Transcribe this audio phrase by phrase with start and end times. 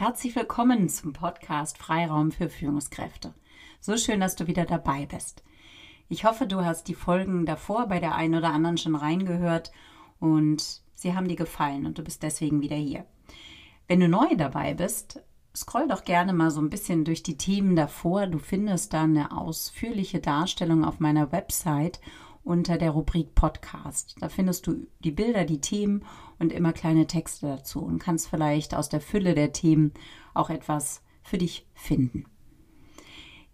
[0.00, 3.34] Herzlich willkommen zum Podcast Freiraum für Führungskräfte.
[3.82, 5.44] So schön, dass du wieder dabei bist.
[6.08, 9.72] Ich hoffe, du hast die Folgen davor bei der einen oder anderen schon reingehört
[10.18, 13.04] und sie haben dir gefallen und du bist deswegen wieder hier.
[13.88, 15.20] Wenn du neu dabei bist,
[15.54, 18.26] scroll doch gerne mal so ein bisschen durch die Themen davor.
[18.26, 22.00] Du findest da eine ausführliche Darstellung auf meiner Website
[22.42, 24.16] unter der Rubrik Podcast.
[24.20, 26.04] Da findest du die Bilder, die Themen
[26.38, 29.92] und immer kleine Texte dazu und kannst vielleicht aus der Fülle der Themen
[30.34, 32.24] auch etwas für dich finden.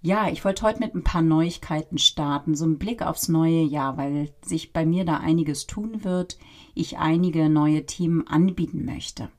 [0.02, 3.96] Ja, ich wollte heute mit ein paar Neuigkeiten starten, so ein Blick aufs neue Jahr,
[3.96, 6.38] weil sich bei mir da einiges tun wird,
[6.74, 9.30] ich einige neue Themen anbieten möchte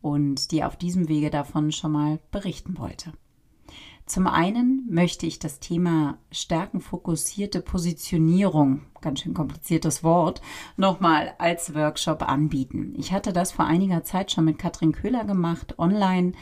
[0.00, 3.12] und dir auf diesem Wege davon schon mal berichten wollte.
[4.06, 10.40] Zum einen möchte ich das Thema stärkenfokussierte Positionierung, ganz schön kompliziertes Wort,
[10.76, 12.94] nochmal als Workshop anbieten.
[12.96, 16.32] Ich hatte das vor einiger Zeit schon mit Katrin Köhler gemacht, online,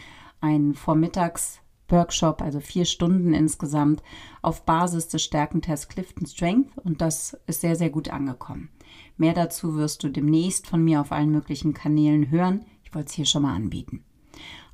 [0.43, 4.03] ein Vormittags-Workshop, also vier Stunden insgesamt,
[4.43, 8.69] auf Basis des Stärkentests Clifton Strength und das ist sehr, sehr gut angekommen.
[9.17, 12.67] Mehr dazu wirst du demnächst von mir auf allen möglichen Kanälen hören.
[12.83, 14.05] Ich wollte es hier schon mal anbieten.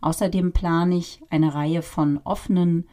[0.00, 2.86] Außerdem plane ich eine Reihe von offenen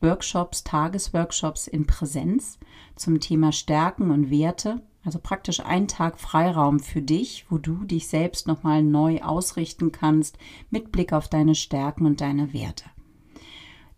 [0.00, 2.58] Workshops, Tagesworkshops in Präsenz
[2.96, 4.82] zum Thema Stärken und Werte.
[5.04, 10.38] Also praktisch ein Tag Freiraum für dich, wo du dich selbst nochmal neu ausrichten kannst
[10.70, 12.84] mit Blick auf deine Stärken und deine Werte.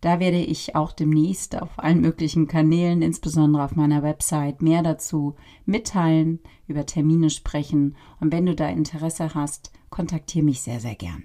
[0.00, 5.34] Da werde ich auch demnächst auf allen möglichen Kanälen, insbesondere auf meiner Website, mehr dazu
[5.64, 7.96] mitteilen, über Termine sprechen.
[8.20, 11.24] Und wenn du da Interesse hast, kontaktiere mich sehr, sehr gern.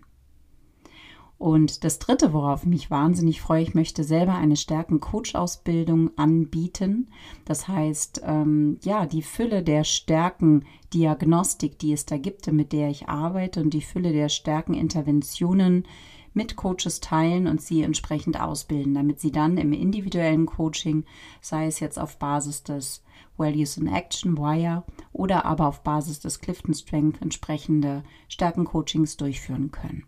[1.39, 7.07] Und das Dritte, worauf ich mich wahnsinnig freue, ich möchte selber eine Stärken-Coach-Ausbildung anbieten.
[7.45, 13.07] Das heißt, ähm, ja, die Fülle der Stärken-Diagnostik, die es da gibt, mit der ich
[13.07, 15.85] arbeite und die Fülle der Stärken-Interventionen
[16.33, 21.05] mit Coaches teilen und sie entsprechend ausbilden, damit sie dann im individuellen Coaching,
[21.39, 23.01] sei es jetzt auf Basis des
[23.37, 24.83] Values in Action, Wire,
[25.13, 30.03] oder aber auf Basis des Clifton Strength entsprechende Stärken-Coachings durchführen können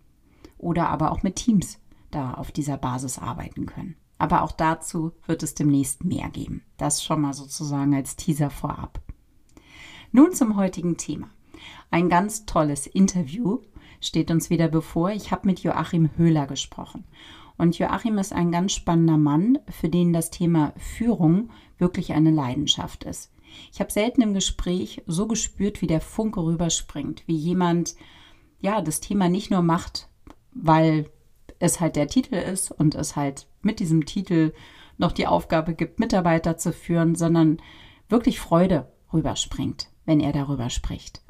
[0.62, 1.80] oder aber auch mit Teams
[2.12, 3.96] da auf dieser Basis arbeiten können.
[4.18, 6.64] Aber auch dazu wird es demnächst mehr geben.
[6.78, 9.02] Das schon mal sozusagen als Teaser vorab.
[10.12, 11.30] Nun zum heutigen Thema.
[11.90, 13.60] Ein ganz tolles Interview
[14.00, 15.12] steht uns wieder bevor.
[15.12, 17.06] Ich habe mit Joachim Höhler gesprochen.
[17.58, 23.04] Und Joachim ist ein ganz spannender Mann, für den das Thema Führung wirklich eine Leidenschaft
[23.04, 23.32] ist.
[23.72, 27.96] Ich habe selten im Gespräch so gespürt, wie der Funke rüberspringt, wie jemand
[28.60, 30.10] ja das Thema nicht nur macht,
[30.54, 31.10] weil
[31.60, 34.54] es halt der Titel ist und es halt mit diesem Titel
[34.98, 37.62] noch die Aufgabe gibt, Mitarbeiter zu führen, sondern
[38.10, 41.22] wirklich Freude rüberspringt, wenn er darüber spricht.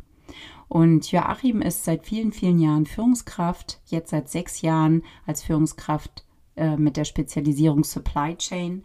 [0.67, 6.77] Und Joachim ist seit vielen, vielen Jahren Führungskraft, jetzt seit sechs Jahren als Führungskraft äh,
[6.77, 8.83] mit der Spezialisierung Supply Chain,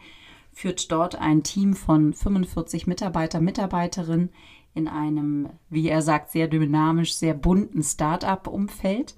[0.53, 4.31] führt dort ein Team von 45 Mitarbeiter, Mitarbeiterinnen
[4.75, 9.17] in einem, wie er sagt, sehr dynamisch, sehr bunten Start-up-Umfeld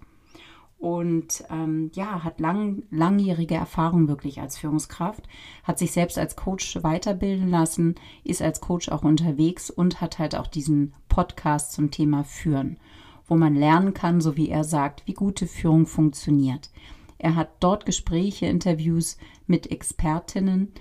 [0.79, 5.25] und ähm, ja, hat lang, langjährige Erfahrung wirklich als Führungskraft,
[5.65, 10.37] hat sich selbst als Coach weiterbilden lassen, ist als Coach auch unterwegs und hat halt
[10.37, 12.79] auch diesen Podcast zum Thema Führen,
[13.27, 16.71] wo man lernen kann, so wie er sagt, wie gute Führung funktioniert.
[17.19, 19.19] Er hat dort Gespräche, Interviews
[19.49, 20.73] mit Expertinnen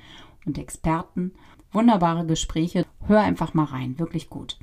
[0.46, 1.34] und Experten,
[1.72, 2.86] wunderbare Gespräche.
[3.08, 4.60] Hör einfach mal rein, wirklich gut.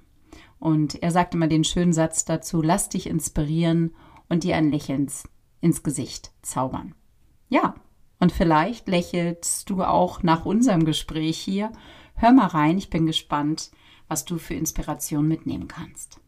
[0.60, 3.90] Und er sagt immer den schönen Satz dazu, lass dich inspirieren
[4.28, 5.10] und dir ein Lächeln
[5.60, 6.94] ins Gesicht zaubern.
[7.48, 7.74] Ja,
[8.20, 11.72] und vielleicht lächelst du auch nach unserem Gespräch hier.
[12.14, 13.70] Hör mal rein, ich bin gespannt,
[14.08, 16.20] was du für Inspiration mitnehmen kannst.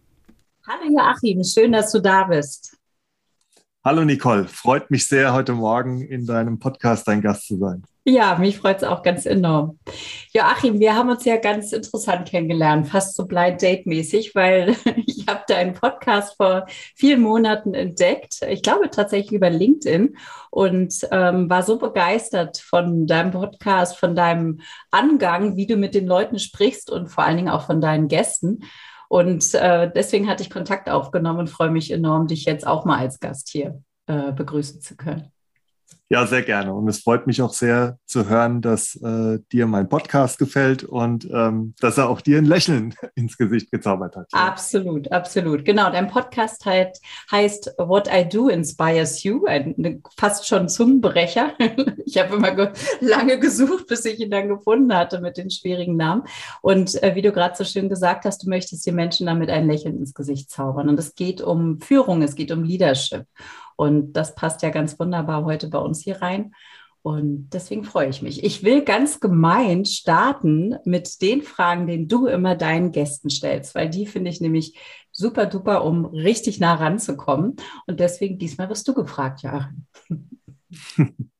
[0.66, 2.76] Hallo Joachim, schön, dass du da bist.
[3.86, 7.84] Hallo Nicole, freut mich sehr, heute Morgen in deinem Podcast dein Gast zu sein.
[8.04, 9.78] Ja, mich freut es auch ganz enorm.
[10.32, 14.74] Joachim, wir haben uns ja ganz interessant kennengelernt, fast so blind date-mäßig, weil
[15.06, 16.66] ich habe deinen Podcast vor
[16.96, 18.40] vielen Monaten entdeckt.
[18.50, 20.16] Ich glaube tatsächlich über LinkedIn
[20.50, 26.08] und ähm, war so begeistert von deinem Podcast, von deinem Angang, wie du mit den
[26.08, 28.64] Leuten sprichst und vor allen Dingen auch von deinen Gästen.
[29.08, 32.98] Und äh, deswegen hatte ich Kontakt aufgenommen und freue mich enorm, dich jetzt auch mal
[32.98, 35.30] als Gast hier äh, begrüßen zu können.
[36.08, 36.72] Ja, sehr gerne.
[36.72, 41.28] Und es freut mich auch sehr zu hören, dass äh, dir mein Podcast gefällt und
[41.32, 44.28] ähm, dass er auch dir ein Lächeln ins Gesicht gezaubert hat.
[44.32, 44.46] Ja.
[44.46, 45.64] Absolut, absolut.
[45.64, 46.98] Genau, dein Podcast halt
[47.32, 51.54] heißt What I Do Inspires You, ein ne, fast schon Zungenbrecher.
[52.06, 52.68] ich habe immer ge
[53.00, 56.22] lange gesucht, bis ich ihn dann gefunden hatte mit den schwierigen Namen.
[56.62, 59.66] Und äh, wie du gerade so schön gesagt hast, du möchtest die Menschen damit ein
[59.66, 60.88] Lächeln ins Gesicht zaubern.
[60.88, 63.26] Und es geht um Führung, es geht um Leadership.
[63.76, 66.52] Und das passt ja ganz wunderbar heute bei uns hier rein.
[67.02, 68.42] Und deswegen freue ich mich.
[68.42, 73.88] Ich will ganz gemein starten mit den Fragen, den du immer deinen Gästen stellst, weil
[73.88, 74.76] die finde ich nämlich
[75.12, 77.54] super duper, um richtig nah ranzukommen.
[77.86, 79.86] Und deswegen diesmal wirst du gefragt, Joachim.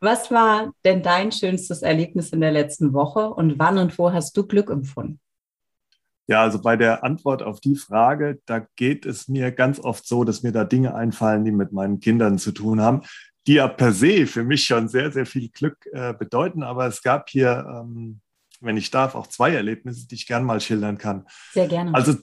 [0.00, 4.36] Was war denn dein schönstes Erlebnis in der letzten Woche und wann und wo hast
[4.36, 5.18] du Glück empfunden?
[6.26, 10.24] Ja, also bei der Antwort auf die Frage, da geht es mir ganz oft so,
[10.24, 13.02] dass mir da Dinge einfallen, die mit meinen Kindern zu tun haben
[13.46, 16.62] die ja per se für mich schon sehr, sehr viel Glück äh, bedeuten.
[16.62, 18.20] Aber es gab hier, ähm,
[18.60, 21.26] wenn ich darf, auch zwei Erlebnisse, die ich gern mal schildern kann.
[21.52, 21.94] Sehr gerne.
[21.94, 22.14] Also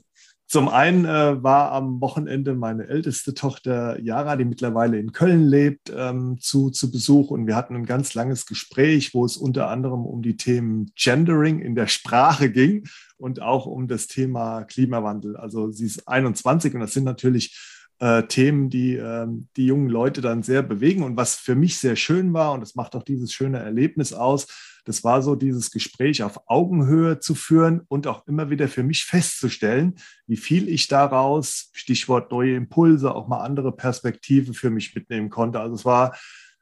[0.47, 5.93] zum einen äh, war am Wochenende meine älteste Tochter Yara, die mittlerweile in Köln lebt,
[5.95, 10.05] ähm, zu, zu Besuch und wir hatten ein ganz langes Gespräch, wo es unter anderem
[10.05, 12.85] um die Themen Gendering in der Sprache ging
[13.21, 15.37] und auch um das Thema Klimawandel.
[15.37, 17.57] Also sie ist 21 und das sind natürlich
[17.99, 21.03] äh, Themen, die äh, die jungen Leute dann sehr bewegen.
[21.03, 24.47] Und was für mich sehr schön war, und das macht auch dieses schöne Erlebnis aus,
[24.85, 29.05] das war so dieses Gespräch auf Augenhöhe zu führen und auch immer wieder für mich
[29.05, 29.95] festzustellen,
[30.25, 35.59] wie viel ich daraus, Stichwort neue Impulse, auch mal andere Perspektive für mich mitnehmen konnte.
[35.59, 36.17] Also es war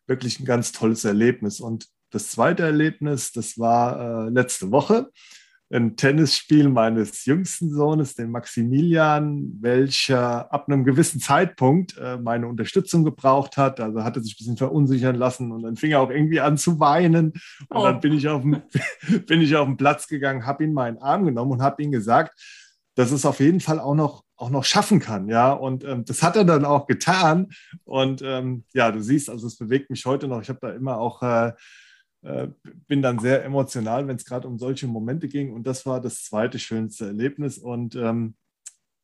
[0.05, 1.61] wirklich ein ganz tolles Erlebnis.
[1.61, 5.09] Und das zweite Erlebnis, das war äh, letzte Woche
[5.71, 13.03] ein Tennisspiel meines jüngsten Sohnes, den Maximilian, welcher ab einem gewissen Zeitpunkt äh, meine Unterstützung
[13.03, 13.79] gebraucht hat.
[13.79, 16.79] Also hatte sich ein bisschen verunsichern lassen und dann fing er auch irgendwie an zu
[16.79, 17.33] weinen.
[17.69, 17.83] Und oh.
[17.83, 18.63] dann bin ich, auf den,
[19.27, 21.83] bin ich auf den Platz gegangen, habe ihn mal in den Arm genommen und habe
[21.83, 22.39] ihm gesagt,
[22.95, 25.51] dass es auf jeden Fall auch noch auch noch schaffen kann, ja.
[25.51, 27.49] Und ähm, das hat er dann auch getan.
[27.83, 30.41] Und ähm, ja, du siehst, also es bewegt mich heute noch.
[30.41, 31.51] Ich habe da immer auch äh,
[32.21, 35.53] bin dann sehr emotional, wenn es gerade um solche Momente ging.
[35.53, 37.57] Und das war das zweite schönste Erlebnis.
[37.57, 38.35] Und ähm,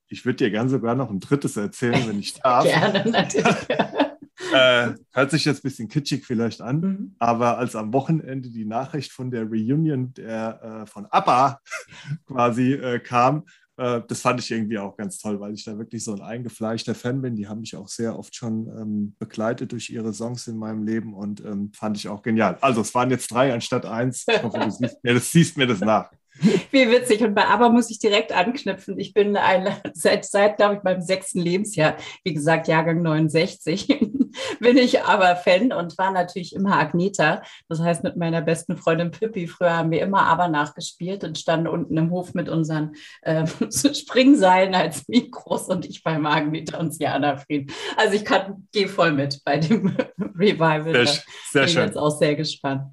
[0.07, 2.65] ich würde dir gerne sogar noch ein drittes erzählen, wenn ich darf.
[2.65, 3.69] Gerne, natürlich.
[4.53, 7.15] äh, hört sich jetzt ein bisschen kitschig vielleicht an, mhm.
[7.19, 11.61] aber als am Wochenende die Nachricht von der Reunion der, äh, von ABBA
[12.27, 13.45] quasi äh, kam,
[13.77, 16.95] äh, das fand ich irgendwie auch ganz toll, weil ich da wirklich so ein eingefleischter
[16.95, 17.35] Fan bin.
[17.35, 21.13] Die haben mich auch sehr oft schon ähm, begleitet durch ihre Songs in meinem Leben
[21.13, 22.57] und ähm, fand ich auch genial.
[22.61, 24.25] Also es waren jetzt drei anstatt eins.
[24.29, 26.09] Ich hoffe, du siehst mir das, siehst mir das nach.
[26.71, 27.23] Wie witzig.
[27.23, 28.99] Und bei Aber muss ich direkt anknüpfen.
[28.99, 33.87] Ich bin eine, seit, seit glaube ich, meinem sechsten Lebensjahr, wie gesagt, Jahrgang 69,
[34.59, 37.41] bin ich aber Fan und war natürlich immer Agneta.
[37.69, 41.67] Das heißt, mit meiner besten Freundin Pippi, früher haben wir immer Aber nachgespielt und standen
[41.67, 47.37] unten im Hof mit unseren äh, Springseilen als Mikros und ich beim Agneta und Siana
[47.37, 47.71] Fried.
[47.97, 50.93] Also ich kann, gehe voll mit bei dem Revival.
[50.93, 51.85] Sehr, sehr bin schön.
[51.85, 52.83] jetzt auch sehr gespannt.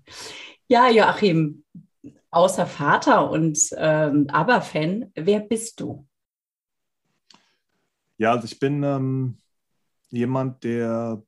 [0.69, 1.65] Ja, Joachim,
[2.31, 6.07] außer Vater und ähm, Aber-Fan, wer bist du?
[8.17, 9.37] Ja, also ich bin ähm,
[10.11, 11.23] jemand, der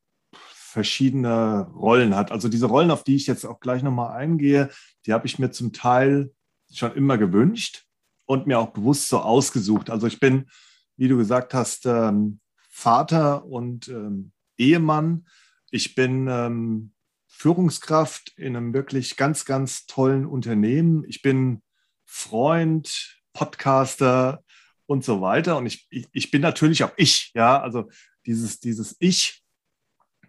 [0.74, 2.32] verschiedene Rollen hat.
[2.32, 4.70] Also diese Rollen, auf die ich jetzt auch gleich nochmal eingehe,
[5.06, 6.32] die habe ich mir zum Teil
[6.72, 7.84] schon immer gewünscht
[8.26, 9.88] und mir auch bewusst so ausgesucht.
[9.88, 10.50] Also ich bin,
[10.96, 15.28] wie du gesagt hast, ähm, Vater und ähm, Ehemann.
[15.70, 16.92] Ich bin ähm,
[17.28, 21.04] Führungskraft in einem wirklich ganz, ganz tollen Unternehmen.
[21.06, 21.62] Ich bin
[22.04, 24.42] Freund, Podcaster
[24.86, 25.56] und so weiter.
[25.56, 27.88] Und ich, ich, ich bin natürlich auch ich, ja, also
[28.26, 29.43] dieses, dieses Ich,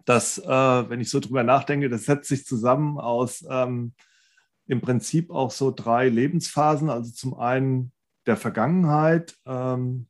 [0.05, 3.93] das, äh, wenn ich so drüber nachdenke, das setzt sich zusammen aus ähm,
[4.67, 6.89] im Prinzip auch so drei Lebensphasen.
[6.89, 7.91] Also zum einen
[8.25, 10.07] der Vergangenheit, ähm,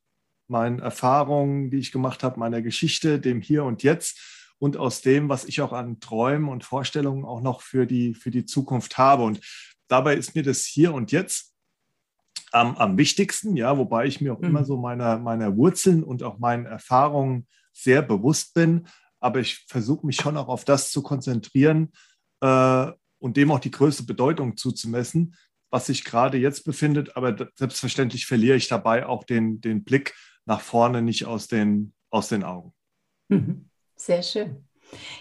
[0.47, 5.27] meinen Erfahrungen, die ich gemacht habe, meiner Geschichte, dem Hier und Jetzt und aus dem,
[5.27, 9.23] was ich auch an Träumen und Vorstellungen auch noch für die, für die Zukunft habe.
[9.23, 9.41] Und
[9.87, 11.53] dabei ist mir das hier und jetzt
[12.51, 14.47] am, am wichtigsten, ja, wobei ich mir auch mhm.
[14.47, 18.87] immer so meiner, meiner Wurzeln und auch meinen Erfahrungen sehr bewusst bin.
[19.25, 21.91] Aber ich versuche mich schon auch auf das zu konzentrieren
[22.41, 25.35] äh, und dem auch die größte Bedeutung zuzumessen,
[25.71, 27.17] was sich gerade jetzt befindet.
[27.17, 30.13] Aber selbstverständlich verliere ich dabei auch den, den Blick
[30.45, 32.71] nach vorne nicht aus den, aus den Augen.
[33.29, 33.67] Mhm.
[33.95, 34.63] Sehr schön.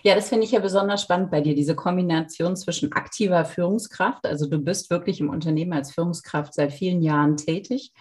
[0.03, 4.47] Ja, das finde ich ja besonders spannend bei dir, diese Kombination zwischen aktiver Führungskraft, also
[4.47, 7.95] du bist wirklich im Unternehmen als Führungskraft seit vielen Jahren tätig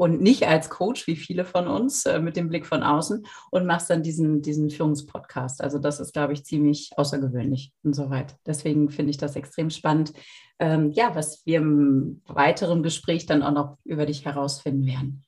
[0.00, 3.66] und nicht als Coach wie viele von uns äh, mit dem Blick von außen und
[3.66, 5.60] machst dann diesen, diesen Führungspodcast.
[5.60, 8.34] Also das ist, glaube ich, ziemlich außergewöhnlich und so weiter.
[8.46, 10.14] Deswegen finde ich das extrem spannend,
[10.58, 15.22] ähm, ja, was wir im weiteren Gespräch dann auch noch über dich herausfinden werden.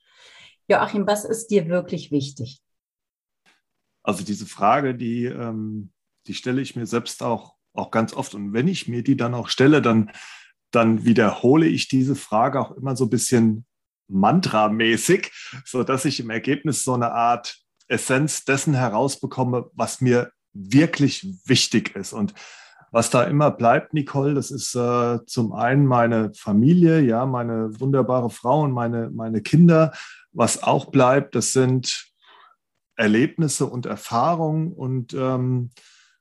[0.69, 2.63] Joachim, was ist dir wirklich wichtig?
[4.03, 5.93] Also diese Frage, die, ähm,
[6.27, 8.35] die stelle ich mir selbst auch, auch ganz oft.
[8.35, 10.11] Und wenn ich mir die dann auch stelle, dann,
[10.71, 13.67] dann wiederhole ich diese Frage auch immer so ein bisschen
[14.09, 15.33] mantramäßig,
[15.65, 22.13] sodass ich im Ergebnis so eine Art Essenz dessen herausbekomme, was mir wirklich wichtig ist.
[22.13, 22.35] Und
[22.91, 28.29] was da immer bleibt, Nicole, das ist äh, zum einen meine Familie, ja, meine wunderbare
[28.29, 29.93] Frau und meine, meine Kinder.
[30.33, 32.13] Was auch bleibt, das sind
[32.97, 35.71] Erlebnisse und Erfahrungen und ähm,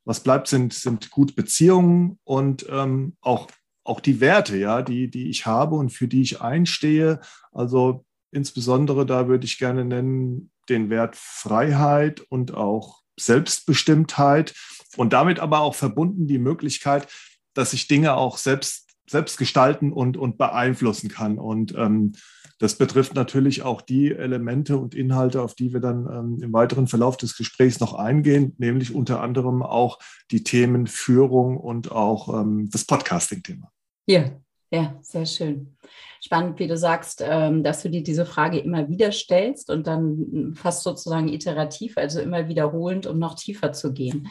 [0.05, 3.47] was bleibt, sind, sind gute Beziehungen und ähm, auch,
[3.83, 7.19] auch die Werte, ja, die, die ich habe und für die ich einstehe.
[7.51, 14.53] Also insbesondere da würde ich gerne nennen den Wert Freiheit und auch Selbstbestimmtheit
[14.97, 17.07] und damit aber auch verbunden die Möglichkeit,
[17.53, 21.37] dass ich Dinge auch selbst, selbst gestalten und, und beeinflussen kann.
[21.37, 22.13] Und ähm,
[22.59, 26.87] das betrifft natürlich auch die Elemente und Inhalte, auf die wir dann ähm, im weiteren
[26.87, 32.69] Verlauf des Gesprächs noch eingehen, nämlich unter anderem auch die Themen Führung und auch ähm,
[32.71, 33.70] das Podcasting-Thema.
[34.05, 34.31] Ja,
[34.71, 35.77] ja, sehr schön.
[36.21, 40.53] Spannend, wie du sagst, ähm, dass du dir diese Frage immer wieder stellst und dann
[40.55, 44.29] fast sozusagen iterativ, also immer wiederholend, um noch tiefer zu gehen.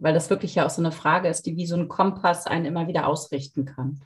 [0.00, 2.66] Weil das wirklich ja auch so eine Frage ist, die wie so ein Kompass einen
[2.66, 4.00] immer wieder ausrichten kann.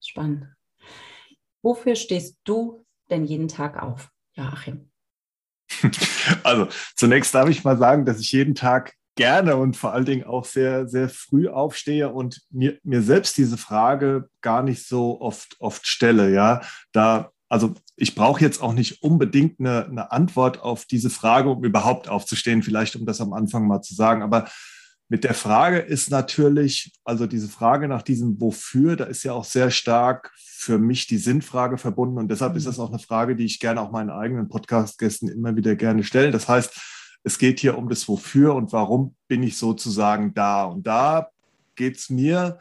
[0.00, 0.48] Spannend.
[1.62, 4.90] Wofür stehst du denn jeden Tag auf, Joachim?
[6.44, 10.24] Also zunächst darf ich mal sagen, dass ich jeden Tag gerne und vor allen Dingen
[10.24, 15.56] auch sehr, sehr früh aufstehe und mir, mir selbst diese Frage gar nicht so oft,
[15.60, 16.32] oft stelle.
[16.32, 21.50] Ja, da, also ich brauche jetzt auch nicht unbedingt eine, eine Antwort auf diese Frage,
[21.50, 24.22] um überhaupt aufzustehen, vielleicht um das am Anfang mal zu sagen.
[24.22, 24.48] Aber
[25.08, 29.44] mit der Frage ist natürlich, also diese Frage nach diesem Wofür, da ist ja auch
[29.44, 32.16] sehr stark für mich die Sinnfrage verbunden.
[32.16, 35.54] Und deshalb ist das auch eine Frage, die ich gerne auch meinen eigenen Podcast-Gästen immer
[35.54, 36.30] wieder gerne stelle.
[36.30, 36.80] Das heißt,
[37.24, 40.64] es geht hier um das Wofür und warum bin ich sozusagen da.
[40.64, 41.30] Und da
[41.76, 42.58] geht es mir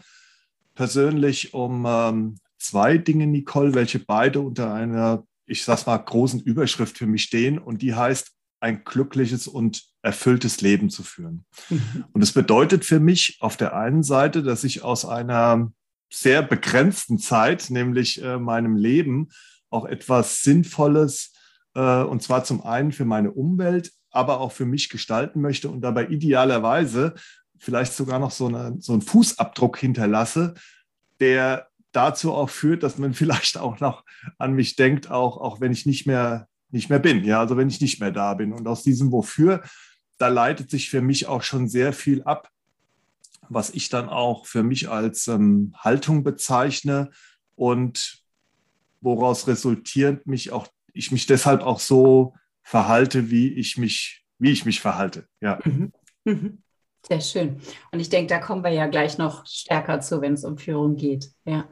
[0.76, 6.98] persönlich um ähm, zwei Dinge, Nicole, welche beide unter einer, ich sag's mal, großen Überschrift
[6.98, 7.58] für mich stehen.
[7.58, 11.46] Und die heißt ein glückliches und erfülltes Leben zu führen.
[12.14, 15.72] Und es bedeutet für mich auf der einen Seite, dass ich aus einer
[16.12, 19.30] sehr begrenzten Zeit, nämlich äh, meinem Leben,
[19.70, 21.34] auch etwas Sinnvolles,
[21.74, 25.82] äh, und zwar zum einen für meine Umwelt, aber auch für mich gestalten möchte und
[25.82, 27.14] dabei idealerweise
[27.58, 30.56] vielleicht sogar noch so, eine, so einen Fußabdruck hinterlasse,
[31.20, 34.04] der dazu auch führt, dass man vielleicht auch noch
[34.38, 37.68] an mich denkt, auch, auch wenn ich nicht mehr nicht mehr bin, ja, also wenn
[37.68, 38.54] ich nicht mehr da bin.
[38.54, 39.62] Und aus diesem Wofür,
[40.18, 42.50] da leitet sich für mich auch schon sehr viel ab,
[43.50, 47.10] was ich dann auch für mich als ähm, Haltung bezeichne
[47.56, 48.24] und
[49.02, 54.66] woraus resultierend mich auch, ich mich deshalb auch so verhalte, wie ich mich, wie ich
[54.66, 55.28] mich verhalte.
[55.42, 55.60] Ja.
[55.64, 55.92] Mhm.
[56.26, 56.64] Mhm.
[57.08, 57.62] Sehr schön.
[57.92, 60.96] Und ich denke, da kommen wir ja gleich noch stärker zu, wenn es um Führung
[60.96, 61.32] geht.
[61.46, 61.68] Ja.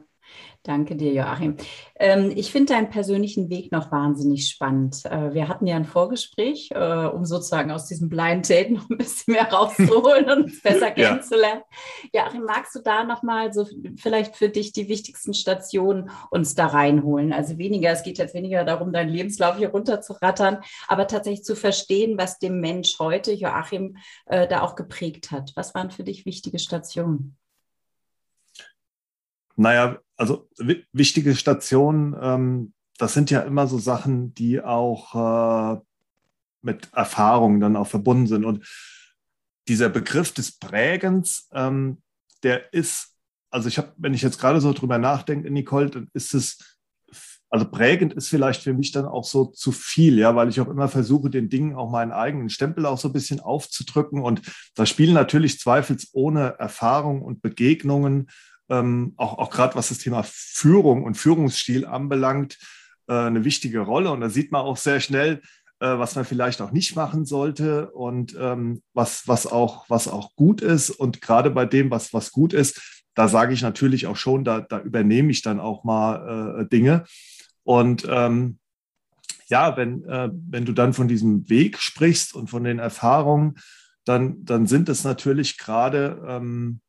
[0.62, 1.56] Danke dir, Joachim.
[1.98, 5.06] Ähm, ich finde deinen persönlichen Weg noch wahnsinnig spannend.
[5.06, 8.98] Äh, wir hatten ja ein Vorgespräch, äh, um sozusagen aus diesem Blind Date noch ein
[8.98, 11.62] bisschen mehr rauszuholen und uns besser kennenzulernen.
[12.12, 12.24] Ja.
[12.24, 17.32] Joachim, magst du da nochmal so vielleicht für dich die wichtigsten Stationen uns da reinholen?
[17.32, 20.58] Also weniger, es geht jetzt weniger darum, deinen Lebenslauf hier runterzurattern,
[20.88, 23.96] aber tatsächlich zu verstehen, was dem Mensch heute, Joachim,
[24.26, 25.52] äh, da auch geprägt hat.
[25.54, 27.39] Was waren für dich wichtige Stationen?
[29.60, 30.48] Naja, also
[30.90, 35.80] wichtige Stationen, ähm, das sind ja immer so Sachen, die auch äh,
[36.62, 38.46] mit Erfahrungen dann auch verbunden sind.
[38.46, 38.66] Und
[39.68, 42.00] dieser Begriff des Prägens, ähm,
[42.42, 43.18] der ist,
[43.50, 46.78] also ich habe, wenn ich jetzt gerade so drüber nachdenke, Nicole, dann ist es,
[47.50, 50.68] also prägend ist vielleicht für mich dann auch so zu viel, ja, weil ich auch
[50.68, 54.22] immer versuche, den Dingen auch meinen eigenen Stempel auch so ein bisschen aufzudrücken.
[54.22, 54.40] Und
[54.74, 58.30] da spielen natürlich zweifelsohne Erfahrung und Begegnungen
[58.70, 62.58] ähm, auch, auch gerade was das Thema Führung und Führungsstil anbelangt,
[63.08, 64.10] äh, eine wichtige Rolle.
[64.10, 65.42] Und da sieht man auch sehr schnell,
[65.80, 70.36] äh, was man vielleicht auch nicht machen sollte und ähm, was, was, auch, was auch
[70.36, 70.90] gut ist.
[70.90, 74.60] Und gerade bei dem, was, was gut ist, da sage ich natürlich auch schon, da,
[74.60, 77.04] da übernehme ich dann auch mal äh, Dinge.
[77.64, 78.58] Und ähm,
[79.48, 83.56] ja, wenn, äh, wenn du dann von diesem Weg sprichst und von den Erfahrungen,
[84.04, 86.80] dann, dann sind es natürlich gerade ähm,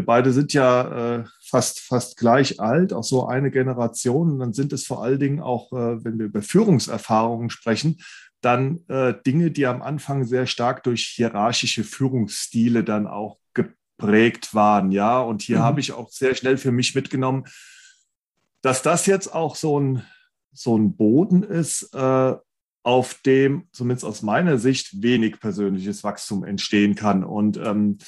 [0.00, 4.32] wir beide sind ja äh, fast, fast gleich alt, auch so eine Generation.
[4.32, 8.00] Und dann sind es vor allen Dingen auch, äh, wenn wir über Führungserfahrungen sprechen,
[8.40, 14.90] dann äh, Dinge, die am Anfang sehr stark durch hierarchische Führungsstile dann auch geprägt waren.
[14.90, 15.62] Ja, und hier mhm.
[15.64, 17.44] habe ich auch sehr schnell für mich mitgenommen,
[18.62, 20.02] dass das jetzt auch so ein,
[20.50, 22.34] so ein Boden ist, äh,
[22.82, 27.22] auf dem zumindest aus meiner Sicht wenig persönliches Wachstum entstehen kann.
[27.22, 27.98] Und ähm,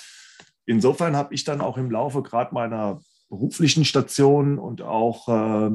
[0.66, 5.70] insofern habe ich dann auch im Laufe gerade meiner beruflichen Station und auch äh,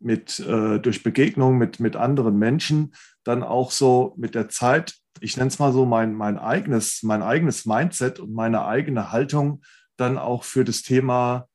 [0.00, 5.36] mit, äh, durch Begegnungen mit, mit anderen Menschen dann auch so mit der Zeit ich
[5.36, 9.62] nenne es mal so, mein, mein, eigenes, mein eigenes Mindset und meine eigene Haltung
[9.96, 11.48] dann auch für das Thema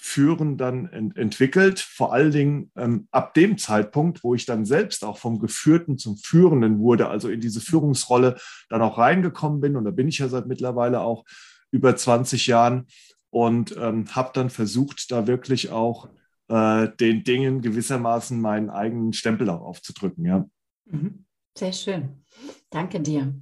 [0.00, 1.80] Führen dann ent entwickelt.
[1.80, 6.16] Vor allen Dingen ähm, ab dem Zeitpunkt, wo ich dann selbst auch vom Geführten zum
[6.16, 8.36] Führenden wurde, also in diese Führungsrolle
[8.68, 9.76] dann auch reingekommen bin.
[9.76, 11.24] Und da bin ich ja seit mittlerweile auch
[11.70, 12.86] über 20 Jahren
[13.30, 16.08] und ähm, habe dann versucht, da wirklich auch
[16.48, 20.24] äh, den Dingen gewissermaßen meinen eigenen Stempel auch aufzudrücken.
[20.24, 20.46] Ja.
[20.86, 21.24] Mhm.
[21.56, 22.24] Sehr schön.
[22.70, 23.34] Danke dir.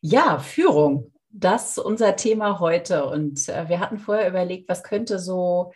[0.00, 3.06] Ja, Führung, das ist unser Thema heute.
[3.06, 5.72] Und äh, wir hatten vorher überlegt, was könnte so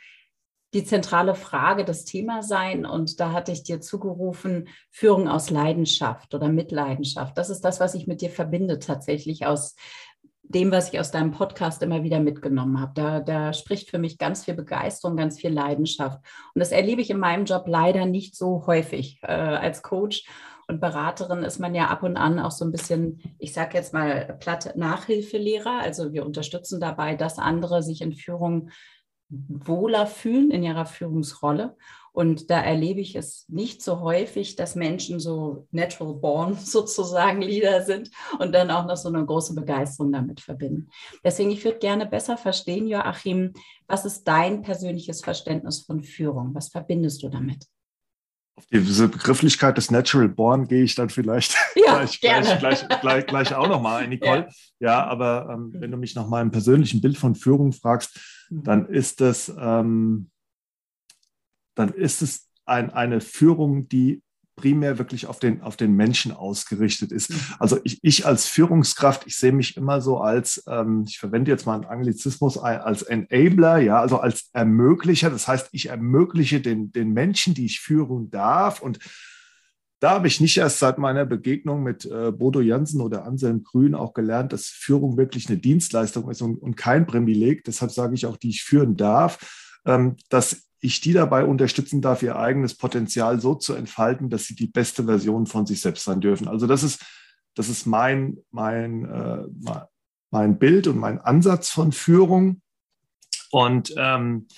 [0.75, 2.87] die zentrale Frage des Themas sein.
[2.87, 7.37] Und da hatte ich dir zugerufen, Führung aus Leidenschaft oder mit Leidenschaft.
[7.37, 9.75] Das ist das, was ich mit dir verbinde, tatsächlich aus
[10.55, 12.93] dem, was ich aus deinem Podcast immer wieder mitgenommen habe.
[12.95, 16.19] Da, da spricht für mich ganz viel Begeisterung, ganz viel Leidenschaft.
[16.55, 20.25] Und das erlebe ich in meinem Job leider nicht so häufig äh, als Coach.
[20.69, 23.93] Und Beraterin ist man ja ab und an auch so ein bisschen, ich sage jetzt
[23.93, 25.81] mal platt Nachhilfelehrer.
[25.81, 28.71] Also wir unterstützen dabei, dass andere sich in Führung
[29.29, 31.77] wohler fühlen in ihrer Führungsrolle.
[32.13, 37.83] Und da erlebe ich es nicht so häufig, dass Menschen so natural born sozusagen Leader
[37.83, 40.89] sind und dann auch noch so eine große Begeisterung damit verbinden.
[41.25, 43.55] Deswegen, ich würde gerne besser verstehen, Joachim,
[43.87, 46.55] was ist dein persönliches Verständnis von Führung?
[46.55, 47.67] Was verbindest du damit?
[48.55, 53.27] Auf diese Begrifflichkeit des Natural Born gehe ich dann vielleicht ja, gleich, gleich, gleich, gleich,
[53.27, 54.49] gleich, auch nochmal ein, Nicole.
[54.79, 58.65] Ja, ja aber ähm, wenn du mich nach meinem persönlichen Bild von Führung fragst, mhm.
[58.65, 60.31] dann ist das, ähm,
[61.75, 64.23] dann ist es ein, eine Führung, die
[64.57, 67.31] primär wirklich auf den, auf den Menschen ausgerichtet ist.
[67.31, 67.37] Mhm.
[67.59, 71.67] Also ich, ich als Führungskraft, ich sehe mich immer so als, ähm, ich verwende jetzt
[71.67, 75.31] mal einen Anglizismus, als Enabler, ja, also als Ermöglicher.
[75.31, 78.83] Das heißt, ich ermögliche den, den Menschen, die ich führen darf.
[78.83, 78.99] Und
[80.01, 83.95] da habe ich nicht erst seit meiner Begegnung mit äh, Bodo Jansen oder Anselm Grün
[83.95, 87.65] auch gelernt, dass Führung wirklich eine Dienstleistung ist und, und kein Privileg.
[87.65, 92.23] Deshalb sage ich auch, die ich führen darf, ähm, dass ich die dabei unterstützen darf,
[92.23, 96.21] ihr eigenes Potenzial so zu entfalten, dass sie die beste Version von sich selbst sein
[96.21, 96.49] dürfen.
[96.49, 97.01] Also das ist,
[97.55, 99.45] das ist mein, mein, äh,
[100.31, 102.63] mein Bild und mein Ansatz von Führung.
[103.53, 104.49] Und ähm,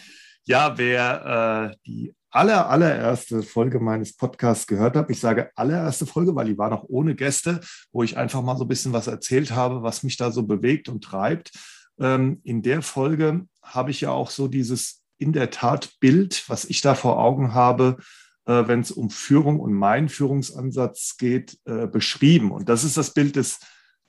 [0.44, 6.34] ja, wer äh, die aller, allererste Folge meines Podcasts gehört hat, ich sage allererste Folge,
[6.34, 7.60] weil die war noch ohne Gäste,
[7.92, 10.88] wo ich einfach mal so ein bisschen was erzählt habe, was mich da so bewegt
[10.88, 11.52] und treibt.
[12.00, 16.64] Ähm, in der Folge habe ich ja auch so dieses in der Tat Bild, was
[16.64, 17.96] ich da vor Augen habe,
[18.46, 22.50] äh, wenn es um Führung und meinen Führungsansatz geht, äh, beschrieben.
[22.50, 23.60] Und das ist das Bild des,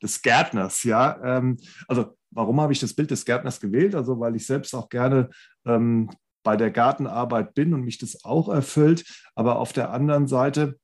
[0.02, 0.84] des Gärtners.
[0.84, 3.96] Ja, ähm, also warum habe ich das Bild des Gärtners gewählt?
[3.96, 5.30] Also weil ich selbst auch gerne
[5.66, 6.10] ähm,
[6.44, 9.06] bei der Gartenarbeit bin und mich das auch erfüllt.
[9.36, 10.80] Aber auf der anderen Seite,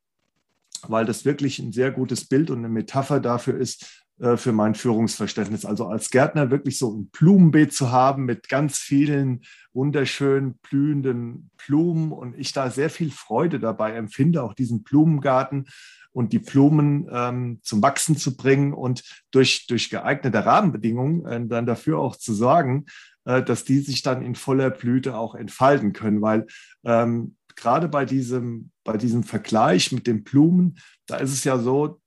[0.83, 4.05] weil das wirklich ein sehr gutes Bild und eine Metapher dafür ist,
[4.35, 5.65] für mein Führungsverständnis.
[5.65, 9.41] Also als Gärtner wirklich so ein Blumenbeet zu haben mit ganz vielen
[9.73, 15.65] wunderschön blühenden Blumen und ich da sehr viel Freude dabei empfinde, auch diesen Blumengarten
[16.11, 21.65] und die Blumen ähm, zum Wachsen zu bringen und durch, durch geeignete Rahmenbedingungen äh, dann
[21.65, 22.85] dafür auch zu sorgen,
[23.25, 26.47] äh, dass die sich dann in voller Blüte auch entfalten können, weil
[26.83, 32.00] ähm, gerade bei diesem, bei diesem Vergleich mit den Blumen, da ist es ja so,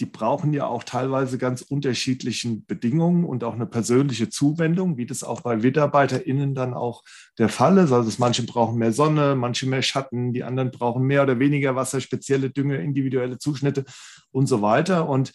[0.00, 5.22] die brauchen ja auch teilweise ganz unterschiedlichen Bedingungen und auch eine persönliche Zuwendung, wie das
[5.22, 7.04] auch bei MitarbeiterInnen dann auch
[7.38, 7.92] der Fall ist.
[7.92, 12.00] Also manche brauchen mehr Sonne, manche mehr Schatten, die anderen brauchen mehr oder weniger Wasser,
[12.00, 13.84] spezielle Dünge, individuelle Zuschnitte
[14.30, 15.06] und so weiter.
[15.06, 15.32] Und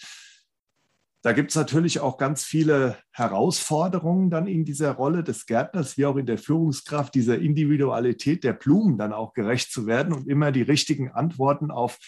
[1.21, 6.07] da gibt es natürlich auch ganz viele Herausforderungen dann in dieser Rolle des Gärtners, wie
[6.07, 10.51] auch in der Führungskraft, dieser Individualität der Blumen dann auch gerecht zu werden und immer
[10.51, 11.99] die richtigen Antworten auf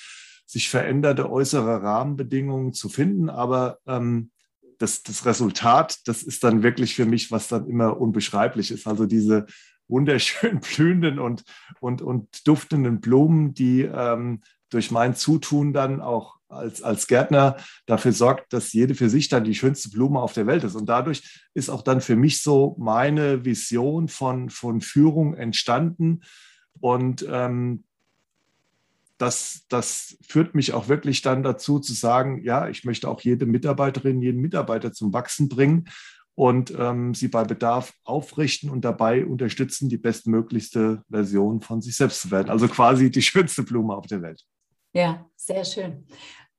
[0.48, 3.30] sich veränderte äußere Rahmenbedingungen zu finden.
[3.30, 4.32] Aber ähm,
[4.80, 8.88] das, das Resultat, das ist dann wirklich für mich, was dann immer unbeschreiblich ist.
[8.88, 9.46] Also diese
[9.88, 11.44] wunderschön blühenden und,
[11.82, 18.14] und, und duftenden Blumen, die ähm, durch mein Zutun dann auch als, als Gärtner dafür
[18.14, 20.76] sorgt, dass jede für sich dann die schönste Blume auf der Welt ist.
[20.76, 26.22] Und dadurch ist auch dann für mich so meine Vision von, von Führung entstanden.
[26.80, 27.84] Und ähm,
[29.18, 33.46] das, das führt mich auch wirklich dann dazu zu sagen, ja, ich möchte auch jede
[33.46, 35.90] Mitarbeiterin, jeden Mitarbeiter zum Wachsen bringen
[36.36, 42.22] und ähm, sie bei Bedarf aufrichten und dabei unterstützen, die bestmöglichste Version von sich selbst
[42.22, 42.50] zu werden.
[42.50, 44.44] Also quasi die schönste Blume auf der Welt.
[44.94, 46.06] Ja, sehr schön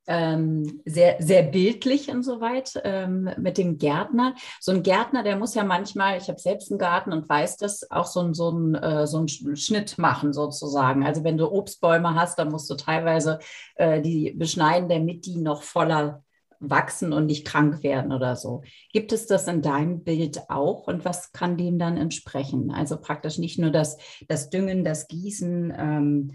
[0.09, 4.35] ähm, sehr, sehr bildlich insoweit ähm, mit dem Gärtner.
[4.59, 7.89] So ein Gärtner, der muss ja manchmal, ich habe selbst einen Garten und weiß das,
[7.91, 11.05] auch so, ein, so, ein, äh, so einen Schnitt machen sozusagen.
[11.05, 13.39] Also wenn du Obstbäume hast, dann musst du teilweise
[13.77, 16.25] äh, die beschneiden, damit die noch voller
[16.61, 18.63] wachsen und nicht krank werden oder so.
[18.93, 22.71] Gibt es das in deinem Bild auch und was kann dem dann entsprechen?
[22.71, 26.33] Also praktisch nicht nur das, das Düngen, das Gießen, ähm,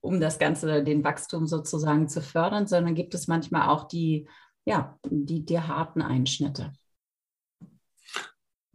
[0.00, 4.28] um das Ganze, den Wachstum sozusagen zu fördern, sondern gibt es manchmal auch die,
[4.64, 6.72] ja, die, die harten Einschnitte.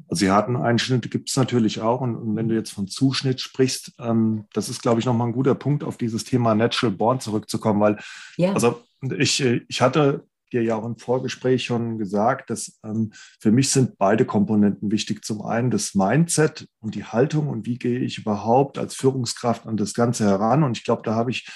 [0.08, 2.02] Also die harten Einschnitte gibt es natürlich auch.
[2.02, 5.34] Und, und, wenn du jetzt von Zuschnitt sprichst, ähm, das ist, glaube ich, nochmal ein
[5.34, 7.98] guter Punkt, auf dieses Thema Natural Born zurückzukommen, weil
[8.38, 8.54] ja.
[8.54, 8.84] also
[9.18, 13.98] ich, ich hatte dir ja auch im Vorgespräch schon gesagt, dass ähm, für mich sind
[13.98, 15.26] beide Komponenten wichtig.
[15.26, 19.78] Zum einen das Mindset und die Haltung und wie gehe ich überhaupt als Führungskraft an
[19.78, 20.64] das Ganze heran.
[20.64, 21.48] Und ich glaube, da habe ich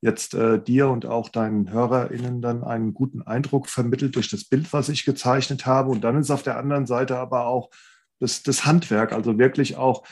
[0.00, 4.72] jetzt äh, dir und auch deinen HörerInnen dann einen guten Eindruck vermittelt durch das Bild,
[4.72, 5.90] was ich gezeichnet habe.
[5.90, 7.70] Und dann ist auf der anderen Seite aber auch
[8.18, 10.06] das, das Handwerk, also wirklich auch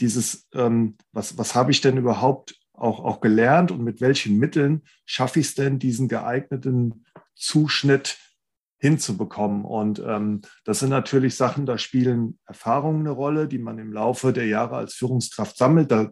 [0.00, 4.82] dieses, ähm, was, was habe ich denn überhaupt auch, auch gelernt und mit welchen Mitteln
[5.04, 7.04] schaffe ich es denn, diesen geeigneten
[7.38, 8.18] Zuschnitt
[8.78, 9.64] hinzubekommen.
[9.64, 14.32] Und ähm, das sind natürlich Sachen, da spielen Erfahrungen eine Rolle, die man im Laufe
[14.32, 15.90] der Jahre als Führungskraft sammelt.
[15.90, 16.10] Da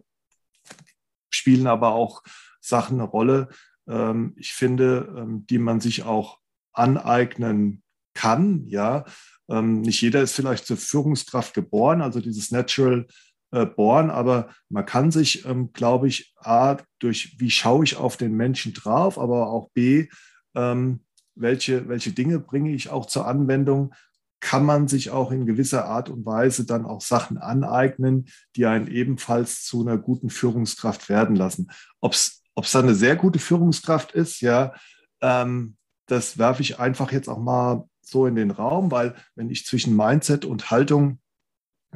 [1.29, 2.23] spielen aber auch
[2.59, 3.49] Sachen eine Rolle,
[3.87, 6.39] ähm, ich finde, ähm, die man sich auch
[6.73, 8.65] aneignen kann.
[8.67, 9.05] Ja,
[9.49, 13.07] ähm, nicht jeder ist vielleicht zur Führungskraft geboren, also dieses Natural
[13.51, 18.17] äh, Born, aber man kann sich, ähm, glaube ich, A, durch wie schaue ich auf
[18.17, 20.09] den Menschen drauf, aber auch B,
[20.55, 21.05] ähm,
[21.39, 23.93] welche, welche Dinge bringe ich auch zur Anwendung,
[24.39, 28.87] kann man sich auch in gewisser Art und Weise dann auch Sachen aneignen, die einen
[28.87, 31.71] ebenfalls zu einer guten Führungskraft werden lassen.
[32.01, 34.73] Ob es dann eine sehr gute Führungskraft ist, ja,
[35.21, 39.65] ähm, das werfe ich einfach jetzt auch mal so in den Raum, weil wenn ich
[39.65, 41.19] zwischen Mindset und Haltung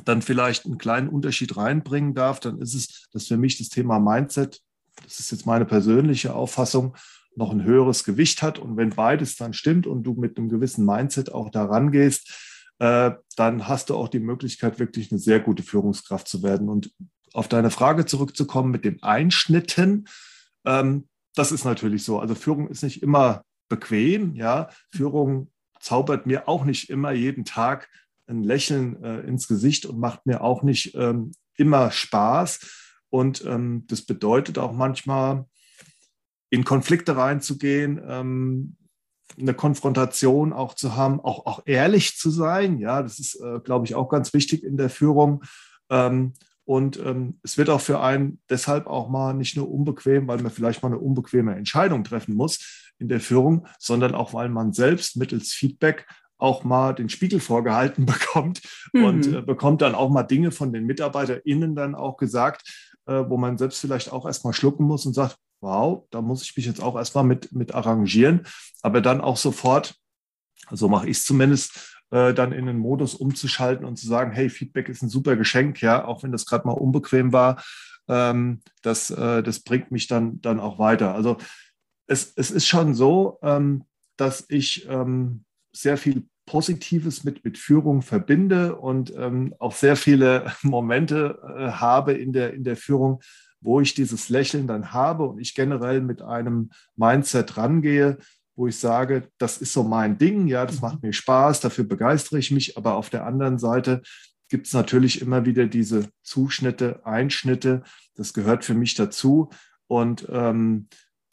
[0.03, 3.99] dann vielleicht einen kleinen Unterschied reinbringen darf, dann ist es, dass für mich das Thema
[3.99, 4.61] Mindset,
[5.03, 6.95] das ist jetzt meine persönliche Auffassung,
[7.35, 8.59] noch ein höheres Gewicht hat.
[8.59, 12.31] Und wenn beides dann stimmt und du mit einem gewissen Mindset auch daran gehst,
[12.79, 16.69] äh, dann hast du auch die Möglichkeit, wirklich eine sehr gute Führungskraft zu werden.
[16.69, 16.91] Und
[17.33, 20.07] auf deine Frage zurückzukommen mit den Einschnitten,
[20.65, 22.19] ähm, das ist natürlich so.
[22.19, 24.35] Also Führung ist nicht immer bequem.
[24.35, 27.89] Ja, Führung zaubert mir auch nicht immer jeden Tag
[28.27, 32.59] ein Lächeln äh, ins Gesicht und macht mir auch nicht ähm, immer Spaß.
[33.09, 35.45] Und ähm, das bedeutet auch manchmal,
[36.51, 38.75] in Konflikte reinzugehen, ähm,
[39.39, 42.77] eine Konfrontation auch zu haben, auch, auch ehrlich zu sein.
[42.77, 45.43] Ja, das ist, äh, glaube ich, auch ganz wichtig in der Führung.
[45.89, 46.33] Ähm,
[46.65, 50.51] und ähm, es wird auch für einen deshalb auch mal nicht nur unbequem, weil man
[50.51, 55.17] vielleicht mal eine unbequeme Entscheidung treffen muss in der Führung, sondern auch, weil man selbst
[55.17, 56.05] mittels Feedback
[56.37, 58.61] auch mal den Spiegel vorgehalten bekommt
[58.93, 59.03] mhm.
[59.03, 63.37] und äh, bekommt dann auch mal Dinge von den MitarbeiterInnen dann auch gesagt, äh, wo
[63.37, 66.81] man selbst vielleicht auch erstmal schlucken muss und sagt, wow, da muss ich mich jetzt
[66.81, 68.45] auch erstmal mit, mit arrangieren,
[68.81, 69.95] aber dann auch sofort,
[70.71, 74.49] so mache ich es zumindest, äh, dann in den Modus umzuschalten und zu sagen, hey,
[74.49, 77.63] Feedback ist ein super Geschenk, ja, auch wenn das gerade mal unbequem war,
[78.07, 81.13] ähm, das, äh, das bringt mich dann, dann auch weiter.
[81.15, 81.37] Also
[82.07, 83.85] es, es ist schon so, ähm,
[84.17, 90.51] dass ich ähm, sehr viel Positives mit, mit Führung verbinde und ähm, auch sehr viele
[90.63, 93.21] Momente äh, habe in der, in der Führung,
[93.61, 98.17] wo ich dieses Lächeln dann habe und ich generell mit einem Mindset rangehe,
[98.55, 101.09] wo ich sage, das ist so mein Ding, ja, das macht mhm.
[101.09, 104.01] mir Spaß, dafür begeistere ich mich, aber auf der anderen Seite
[104.49, 107.83] gibt es natürlich immer wieder diese Zuschnitte, Einschnitte,
[108.15, 109.49] das gehört für mich dazu.
[109.87, 110.89] Und ähm,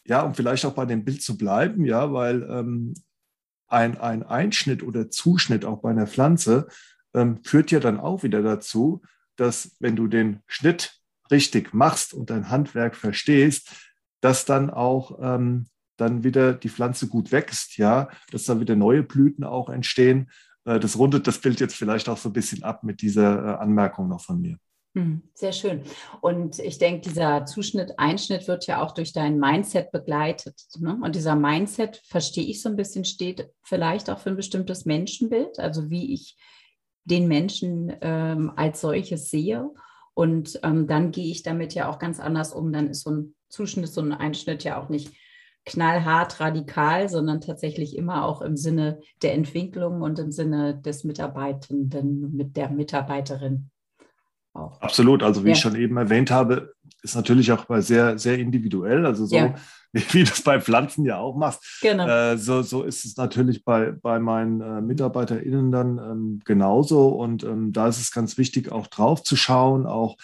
[0.07, 2.95] ja, um vielleicht auch bei dem Bild zu bleiben, ja, weil ähm,
[3.67, 6.69] ein, ein Einschnitt oder Zuschnitt auch bei einer Pflanze
[7.13, 9.03] ähm, führt ja dann auch wieder dazu,
[9.37, 10.98] dass wenn du den Schnitt
[11.31, 13.71] richtig machst und dein Handwerk verstehst,
[14.21, 19.03] dass dann auch ähm, dann wieder die Pflanze gut wächst, ja, dass da wieder neue
[19.03, 20.31] Blüten auch entstehen.
[20.65, 23.59] Äh, das rundet das Bild jetzt vielleicht auch so ein bisschen ab mit dieser äh,
[23.59, 24.59] Anmerkung noch von mir.
[24.95, 25.83] Hm, sehr schön.
[26.23, 30.55] Und ich denke, dieser Zuschnitt, Einschnitt wird ja auch durch dein Mindset begleitet.
[30.79, 30.99] Ne?
[31.03, 35.59] Und dieser Mindset, verstehe ich so ein bisschen, steht vielleicht auch für ein bestimmtes Menschenbild,
[35.59, 36.37] also wie ich
[37.05, 39.71] den Menschen ähm, als solches sehe.
[40.19, 42.73] Und ähm, dann gehe ich damit ja auch ganz anders um.
[42.73, 45.13] Dann ist so ein Zuschnitt, so ein Einschnitt ja auch nicht
[45.65, 52.35] knallhart radikal, sondern tatsächlich immer auch im Sinne der Entwicklung und im Sinne des Mitarbeitenden,
[52.35, 53.71] mit der Mitarbeiterin
[54.55, 54.81] auch.
[54.81, 55.23] Absolut.
[55.23, 55.55] Also wie ja.
[55.55, 59.07] ich schon eben erwähnt habe, ist natürlich auch sehr, sehr individuell.
[59.07, 59.55] Also so, ja.
[59.93, 61.81] wie du das bei Pflanzen ja auch machst.
[61.83, 62.07] Genau.
[62.07, 67.09] Äh, so, so ist es natürlich bei, bei meinen äh, MitarbeiterInnen dann ähm, genauso.
[67.09, 70.17] Und ähm, da ist es ganz wichtig, auch drauf zu schauen, auch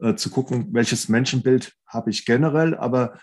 [0.00, 3.18] äh, zu gucken, welches Menschenbild habe ich generell, aber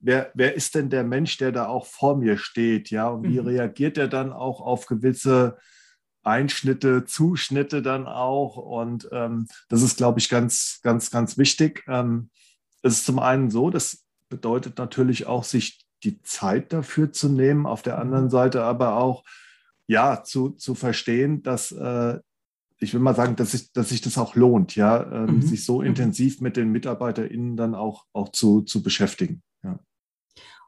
[0.00, 3.40] wer, wer ist denn der Mensch, der da auch vor mir steht, ja, und wie
[3.40, 3.46] mhm.
[3.46, 5.58] reagiert er dann auch auf gewisse
[6.22, 8.56] Einschnitte, Zuschnitte dann auch.
[8.56, 11.84] Und ähm, das ist, glaube ich, ganz, ganz, ganz wichtig.
[11.88, 12.30] Ähm,
[12.82, 17.66] es ist zum einen so, das bedeutet natürlich auch, sich die Zeit dafür zu nehmen,
[17.66, 18.30] auf der anderen mhm.
[18.30, 19.24] Seite aber auch,
[19.86, 22.18] ja, zu, zu verstehen, dass äh,
[22.80, 25.42] ich will mal sagen, dass sich, dass sich das auch lohnt, ja, ähm, mhm.
[25.42, 25.88] sich so mhm.
[25.88, 29.42] intensiv mit den MitarbeiterInnen dann auch, auch zu, zu beschäftigen.
[29.62, 29.78] Ja.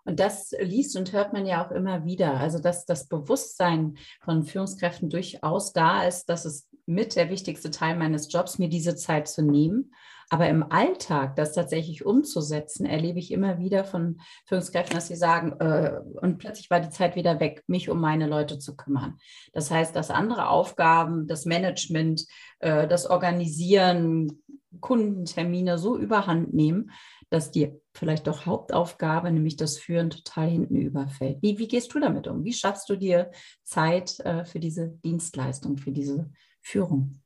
[0.04, 2.34] Und das liest und hört man ja auch immer wieder.
[2.34, 7.96] Also, dass das Bewusstsein von Führungskräften durchaus da ist, dass es mit der wichtigste Teil
[7.96, 9.92] meines Jobs, mir diese Zeit zu nehmen.
[10.30, 15.52] Aber im Alltag das tatsächlich umzusetzen, erlebe ich immer wieder von Führungskräften, dass sie sagen,
[15.60, 19.18] äh, und plötzlich war die Zeit wieder weg, mich um meine Leute zu kümmern.
[19.52, 22.26] Das heißt, dass andere Aufgaben, das Management,
[22.60, 24.42] äh, das Organisieren,
[24.80, 26.90] Kundentermine so überhand nehmen,
[27.32, 31.40] dass die vielleicht doch Hauptaufgabe, nämlich das Führen, total hinten überfällt.
[31.40, 32.44] Wie, wie gehst du damit um?
[32.44, 33.30] Wie schaffst du dir
[33.64, 37.22] Zeit äh, für diese Dienstleistung, für diese Führung?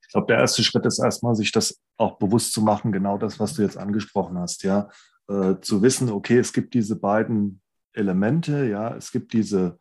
[0.00, 3.38] Ich glaube, der erste Schritt ist erstmal, sich das auch bewusst zu machen, genau das,
[3.38, 4.88] was du jetzt angesprochen hast, ja.
[5.28, 7.60] Äh, zu wissen, okay, es gibt diese beiden
[7.92, 9.78] Elemente, ja, es gibt diese,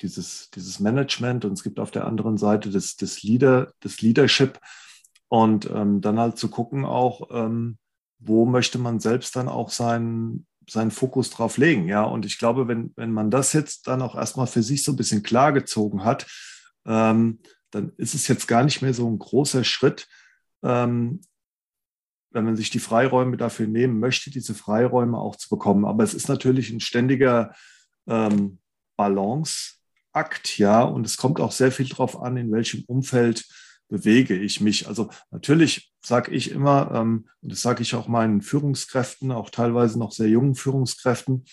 [0.00, 4.58] dieses, dieses Management und es gibt auf der anderen Seite das, das, Leader, das Leadership.
[5.28, 7.78] Und ähm, dann halt zu gucken auch, ähm,
[8.18, 11.86] wo möchte man selbst dann auch seinen, seinen Fokus drauf legen.
[11.86, 14.92] Ja, und ich glaube, wenn, wenn man das jetzt dann auch erstmal für sich so
[14.92, 16.26] ein bisschen klargezogen hat,
[16.86, 20.08] ähm, dann ist es jetzt gar nicht mehr so ein großer Schritt,
[20.62, 21.20] ähm,
[22.30, 25.84] wenn man sich die Freiräume dafür nehmen möchte, diese Freiräume auch zu bekommen.
[25.84, 27.54] Aber es ist natürlich ein ständiger
[28.06, 28.58] ähm,
[28.96, 33.46] Balanceakt, ja, und es kommt auch sehr viel darauf an, in welchem Umfeld
[33.88, 34.86] bewege ich mich?
[34.86, 39.98] Also natürlich sage ich immer, ähm, und das sage ich auch meinen Führungskräften, auch teilweise
[39.98, 41.44] noch sehr jungen Führungskräften,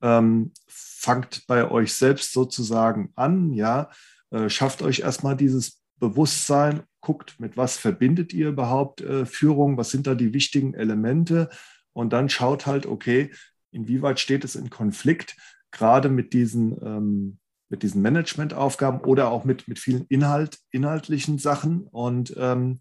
[0.00, 3.90] ähm, fangt bei euch selbst sozusagen an, ja,
[4.30, 9.90] äh, schafft euch erstmal dieses Bewusstsein, guckt, mit was verbindet ihr überhaupt äh, Führung, was
[9.90, 11.50] sind da die wichtigen Elemente
[11.92, 13.30] und dann schaut halt, okay,
[13.70, 15.36] inwieweit steht es in Konflikt,
[15.70, 17.38] gerade mit diesen ähm,
[17.72, 21.88] mit diesen Managementaufgaben oder auch mit, mit vielen Inhalt, inhaltlichen Sachen.
[21.90, 22.78] Und ähm,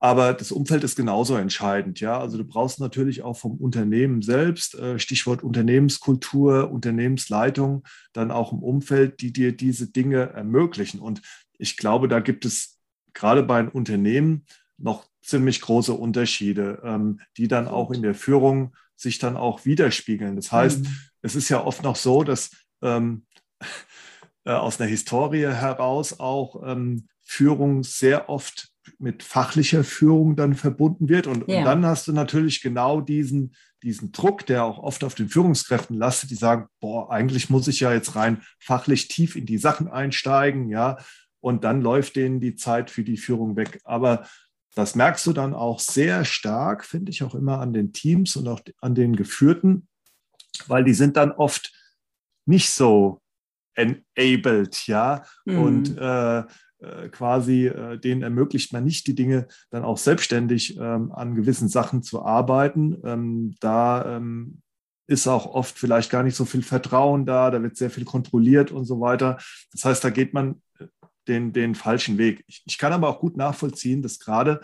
[0.00, 2.00] aber das Umfeld ist genauso entscheidend.
[2.00, 8.52] Ja, also du brauchst natürlich auch vom Unternehmen selbst, äh, Stichwort Unternehmenskultur, Unternehmensleitung, dann auch
[8.52, 10.98] im Umfeld, die dir diese Dinge ermöglichen.
[10.98, 11.22] Und
[11.56, 12.80] ich glaube, da gibt es
[13.12, 18.74] gerade bei einem Unternehmen noch ziemlich große Unterschiede, ähm, die dann auch in der Führung
[18.96, 20.34] sich dann auch widerspiegeln.
[20.34, 20.96] Das heißt, mhm.
[21.20, 22.50] es ist ja oft noch so, dass
[22.82, 23.24] ähm,
[24.44, 31.08] äh, aus einer Historie heraus auch ähm, Führung sehr oft mit fachlicher Führung dann verbunden
[31.08, 31.26] wird.
[31.26, 31.58] Und, ja.
[31.58, 35.96] und, dann hast du natürlich genau diesen, diesen Druck, der auch oft auf den Führungskräften
[35.96, 39.88] lastet, die sagen, boah, eigentlich muss ich ja jetzt rein fachlich tief in die Sachen
[39.88, 40.98] einsteigen, ja.
[41.40, 43.80] Und dann läuft denen die Zeit für die Führung weg.
[43.84, 44.26] Aber
[44.74, 48.48] das merkst du dann auch sehr stark, finde ich auch immer an den Teams und
[48.48, 49.88] auch an den Geführten,
[50.66, 51.72] weil die sind dann oft
[52.46, 53.21] nicht so
[53.74, 55.58] enabled, ja, mhm.
[55.58, 56.42] und äh,
[56.82, 61.68] äh, quasi äh, denen ermöglicht man nicht, die Dinge dann auch selbstständig ähm, an gewissen
[61.68, 62.96] Sachen zu arbeiten.
[63.04, 64.62] Ähm, da ähm,
[65.06, 68.72] ist auch oft vielleicht gar nicht so viel Vertrauen da, da wird sehr viel kontrolliert
[68.72, 69.38] und so weiter.
[69.70, 70.86] Das heißt, da geht man äh,
[71.28, 72.42] den, den falschen Weg.
[72.48, 74.60] Ich, ich kann aber auch gut nachvollziehen, dass gerade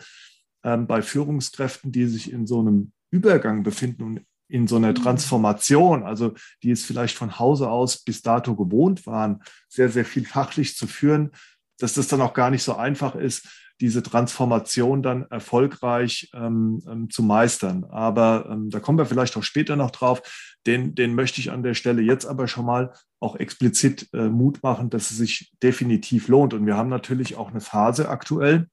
[0.65, 4.97] ähm, bei Führungskräften, die sich in so einem Übergang befinden und in so einer mhm.
[4.97, 10.25] Transformation, also die es vielleicht von Hause aus bis dato gewohnt waren, sehr, sehr viel
[10.27, 11.31] fachlich zu führen,
[11.79, 13.49] dass das dann auch gar nicht so einfach ist,
[13.81, 17.85] diese Transformation dann erfolgreich ähm, ähm, zu meistern.
[17.85, 20.21] Aber ähm, da kommen wir vielleicht auch später noch drauf.
[20.67, 24.63] Den, den möchte ich an der Stelle jetzt aber schon mal auch explizit äh, Mut
[24.63, 26.55] machen, dass es sich definitiv lohnt.
[26.55, 28.67] Und wir haben natürlich auch eine Phase aktuell,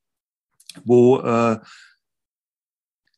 [0.83, 1.59] wo äh,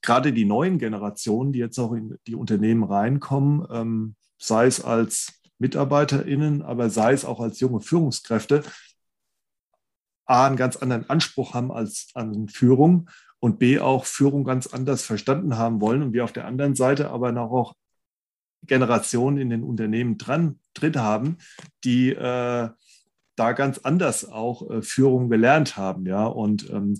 [0.08, 5.41] gerade die neuen Generationen, die jetzt auch in die Unternehmen reinkommen, ähm, sei es als
[5.60, 8.63] MitarbeiterInnen, aber sei es auch als junge Führungskräfte,
[10.26, 15.04] A, einen ganz anderen Anspruch haben als an Führung und B, auch Führung ganz anders
[15.04, 17.74] verstanden haben wollen und wir auf der anderen Seite aber noch auch
[18.65, 21.38] Generationen in den Unternehmen dran, drin haben,
[21.84, 22.70] die äh,
[23.36, 26.06] da ganz anders auch äh, Führung gelernt haben.
[26.06, 26.98] Ja, und ähm,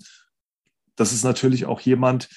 [0.94, 2.28] das ist natürlich auch jemand,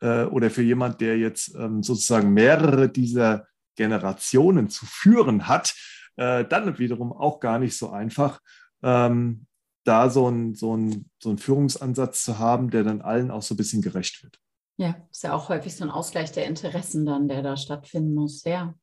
[0.00, 5.74] äh, oder für jemand, der jetzt ähm, sozusagen mehrere dieser Generationen zu führen hat,
[6.16, 8.40] äh, dann wiederum auch gar nicht so einfach,
[8.82, 9.46] ähm,
[9.84, 10.78] da so einen so
[11.18, 14.38] so ein Führungsansatz zu haben, der dann allen auch so ein bisschen gerecht wird.
[14.76, 18.44] Ja, ist ja auch häufig so ein Ausgleich der Interessen dann, der da stattfinden muss,
[18.44, 18.74] ja.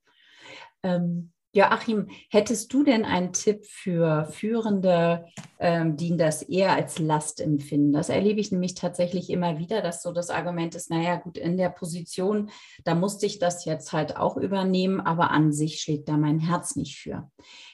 [0.83, 5.25] Ähm, Joachim, hättest du denn einen Tipp für Führende,
[5.59, 7.93] ähm, die das eher als Last empfinden?
[7.93, 11.57] Das erlebe ich nämlich tatsächlich immer wieder, dass so das Argument ist, naja, gut, in
[11.57, 12.51] der Position,
[12.83, 16.75] da musste ich das jetzt halt auch übernehmen, aber an sich schlägt da mein Herz
[16.75, 17.31] nicht für.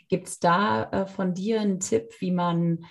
[0.07, 2.85] Gibt es da äh, von dir einen Tipp, wie man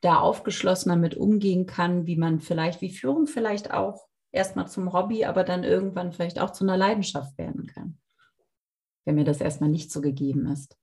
[0.00, 5.24] da aufgeschlossener mit umgehen kann, wie man vielleicht, wie Führung vielleicht auch erstmal zum Hobby,
[5.24, 7.98] aber dann irgendwann vielleicht auch zu einer Leidenschaft werden kann?
[9.04, 10.76] Wenn mir das erstmal nicht so gegeben ist?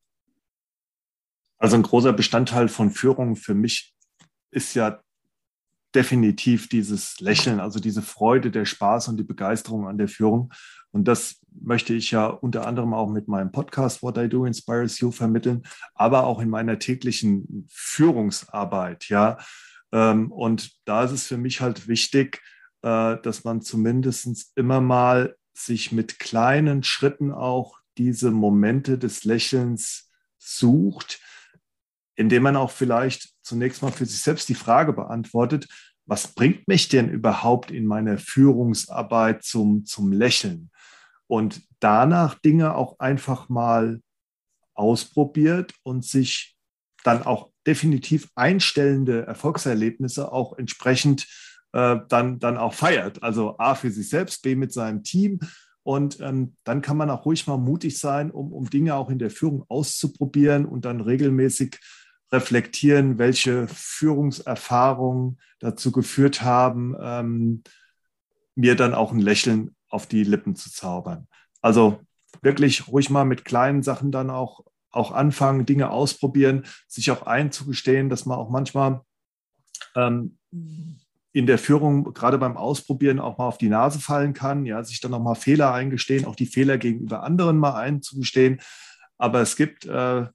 [1.58, 3.94] Also ein großer Bestandteil von Führung für mich
[4.52, 5.02] ist ja
[5.96, 10.52] definitiv dieses Lächeln, also diese Freude, der Spaß und die Begeisterung an der Führung.
[10.92, 15.00] Und das möchte ich ja unter anderem auch mit meinem Podcast What I Do Inspires
[15.00, 19.38] You vermitteln, aber auch in meiner täglichen Führungsarbeit, ja.
[19.92, 22.42] Ähm, und da ist es für mich halt wichtig,
[22.82, 30.12] äh, dass man zumindest immer mal sich mit kleinen Schritten auch diese Momente des Lächelns
[30.38, 31.20] sucht,
[32.16, 35.68] indem man auch vielleicht zunächst mal für sich selbst die Frage beantwortet,
[36.06, 40.70] was bringt mich denn überhaupt in meiner Führungsarbeit zum, zum Lächeln?
[41.28, 44.02] Und danach Dinge auch einfach mal
[44.76, 46.56] ausprobiert und sich
[47.04, 51.28] dann auch definitiv einstellende Erfolgserlebnisse auch entsprechend
[51.74, 53.24] äh, dann, dann auch feiert.
[53.24, 55.40] Also A für sich selbst, B mit seinem Team
[55.86, 59.20] und ähm, dann kann man auch ruhig mal mutig sein, um, um Dinge auch in
[59.20, 61.80] der Führung auszuprobieren und dann regelmäßig
[62.32, 67.64] reflektieren, welche Führungserfahrungen dazu geführt haben, ähm,
[68.56, 71.28] mir dann auch ein Lächeln auf die Lippen zu zaubern.
[71.62, 72.00] Also
[72.42, 78.10] wirklich ruhig mal mit kleinen Sachen dann auch, auch anfangen, Dinge ausprobieren, sich auch einzugestehen,
[78.10, 79.02] dass man auch manchmal
[79.96, 80.40] ähm,
[81.36, 85.02] in der Führung gerade beim Ausprobieren auch mal auf die Nase fallen kann, ja, sich
[85.02, 88.62] dann auch mal Fehler eingestehen, auch die Fehler gegenüber anderen mal einzugestehen.
[89.18, 90.28] Aber es gibt äh,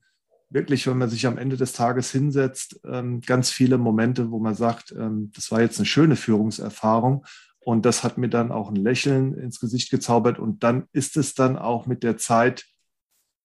[0.51, 4.53] wirklich, wenn man sich am Ende des Tages hinsetzt, ähm, ganz viele Momente, wo man
[4.53, 7.25] sagt, ähm, das war jetzt eine schöne Führungserfahrung
[7.61, 11.33] und das hat mir dann auch ein Lächeln ins Gesicht gezaubert und dann ist es
[11.33, 12.67] dann auch mit der Zeit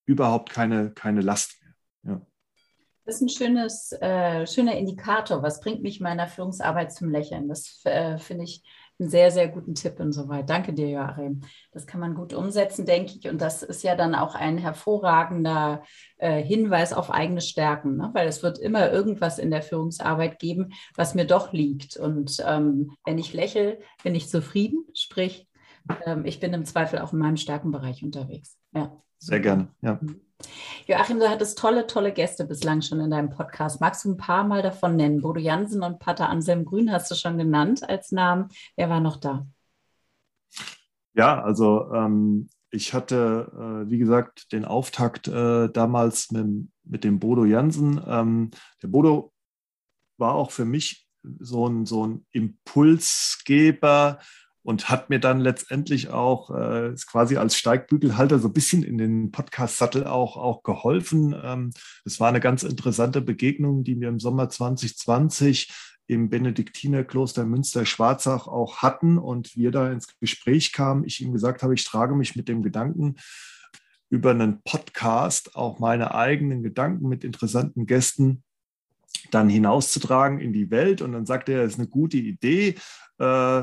[0.04, 2.12] überhaupt keine, keine Last mehr.
[2.16, 2.26] Ja.
[3.06, 5.40] Das ist ein schönes, äh, schöner Indikator.
[5.40, 7.48] Was bringt mich meiner Führungsarbeit zum Lächeln?
[7.48, 8.64] Das äh, finde ich
[8.98, 10.50] einen sehr, sehr guten Tipp insoweit.
[10.50, 11.42] Danke dir, Joachim.
[11.70, 13.28] Das kann man gut umsetzen, denke ich.
[13.28, 15.84] Und das ist ja dann auch ein hervorragender
[16.16, 18.10] äh, Hinweis auf eigene Stärken, ne?
[18.12, 21.96] weil es wird immer irgendwas in der Führungsarbeit geben, was mir doch liegt.
[21.96, 24.84] Und ähm, wenn ich lächle, bin ich zufrieden.
[24.94, 25.46] Sprich,
[26.04, 28.56] ähm, ich bin im Zweifel auch in meinem Stärkenbereich unterwegs.
[28.72, 28.96] Ja.
[29.18, 29.98] Sehr gerne, ja.
[30.00, 30.20] Mhm.
[30.86, 33.80] Joachim, du hattest tolle, tolle Gäste bislang schon in deinem Podcast.
[33.80, 35.22] Magst du ein paar Mal davon nennen?
[35.22, 38.48] Bodo Jansen und Pater Anselm Grün hast du schon genannt als Namen.
[38.76, 39.46] Wer war noch da?
[41.14, 43.50] Ja, also ähm, ich hatte,
[43.86, 48.00] äh, wie gesagt, den Auftakt äh, damals mit, mit, dem Bodo Jansen.
[48.06, 48.50] Ähm,
[48.82, 49.32] der Bodo
[50.18, 51.08] war auch für mich
[51.40, 54.18] so ein, so ein Impulsgeber
[54.66, 59.30] und hat mir dann letztendlich auch äh, quasi als Steigbügelhalter so ein bisschen in den
[59.30, 61.36] Podcast-Sattel auch, auch geholfen.
[61.40, 61.70] Ähm,
[62.04, 65.72] es war eine ganz interessante Begegnung, die wir im Sommer 2020
[66.08, 71.04] im Benediktinerkloster Münster-Schwarzach auch hatten und wir da ins Gespräch kamen.
[71.04, 73.14] Ich ihm gesagt habe, ich trage mich mit dem Gedanken,
[74.10, 78.42] über einen Podcast auch meine eigenen Gedanken mit interessanten Gästen
[79.30, 81.02] dann hinauszutragen in die Welt.
[81.02, 82.74] Und dann sagte er, es ist eine gute Idee.
[83.18, 83.62] Äh,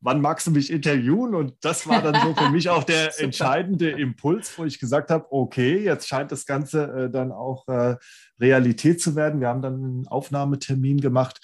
[0.00, 1.34] wann magst du mich interviewen?
[1.34, 5.26] Und das war dann so für mich auch der entscheidende Impuls, wo ich gesagt habe,
[5.30, 7.96] okay, jetzt scheint das Ganze äh, dann auch äh,
[8.40, 9.40] Realität zu werden.
[9.40, 11.40] Wir haben dann einen Aufnahmetermin gemacht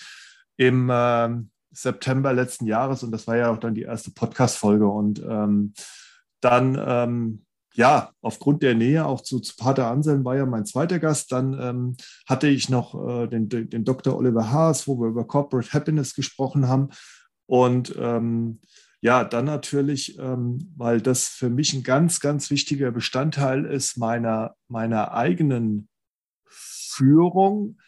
[0.57, 1.29] im äh,
[1.73, 4.87] September letzten Jahres und das war ja auch dann die erste Podcast-Folge.
[4.87, 5.75] Und ähm,
[6.41, 11.01] dann, ähm, ja, aufgrund der Nähe auch zu, zu Pater Anselm war ja mein zweiter
[11.01, 11.33] Gast.
[11.33, 11.97] Dann ähm,
[12.29, 14.17] hatte ich noch äh, den, den Dr.
[14.17, 16.91] Oliver Haas, wo wir über Corporate Happiness gesprochen haben.
[17.47, 18.61] Und ähm,
[19.01, 24.55] ja, dann natürlich, ähm, weil das für mich ein ganz, ganz wichtiger Bestandteil ist meiner,
[24.69, 25.89] meiner eigenen
[26.47, 27.79] Führung,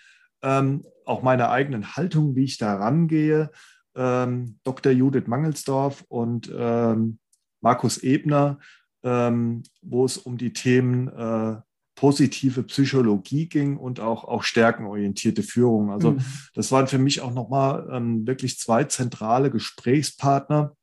[0.43, 3.51] ähm, auch meiner eigenen Haltung, wie ich da rangehe.
[3.95, 4.93] Ähm, Dr.
[4.93, 7.19] Judith Mangelsdorf und ähm,
[7.63, 8.59] Markus Ebner,
[9.03, 11.57] ähm, wo es um die Themen äh,
[11.97, 15.91] positive Psychologie ging und auch, auch stärkenorientierte Führung.
[15.91, 16.21] Also mhm.
[16.55, 20.77] das waren für mich auch nochmal ähm, wirklich zwei zentrale Gesprächspartner,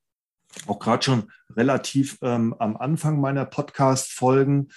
[0.67, 4.69] auch gerade schon relativ ähm, am Anfang meiner Podcast-Folgen,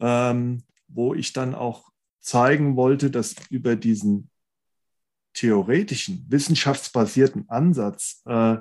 [0.00, 1.88] ähm, wo ich dann auch
[2.20, 4.30] zeigen wollte, dass über diesen
[5.34, 8.56] theoretischen, wissenschaftsbasierten Ansatz äh,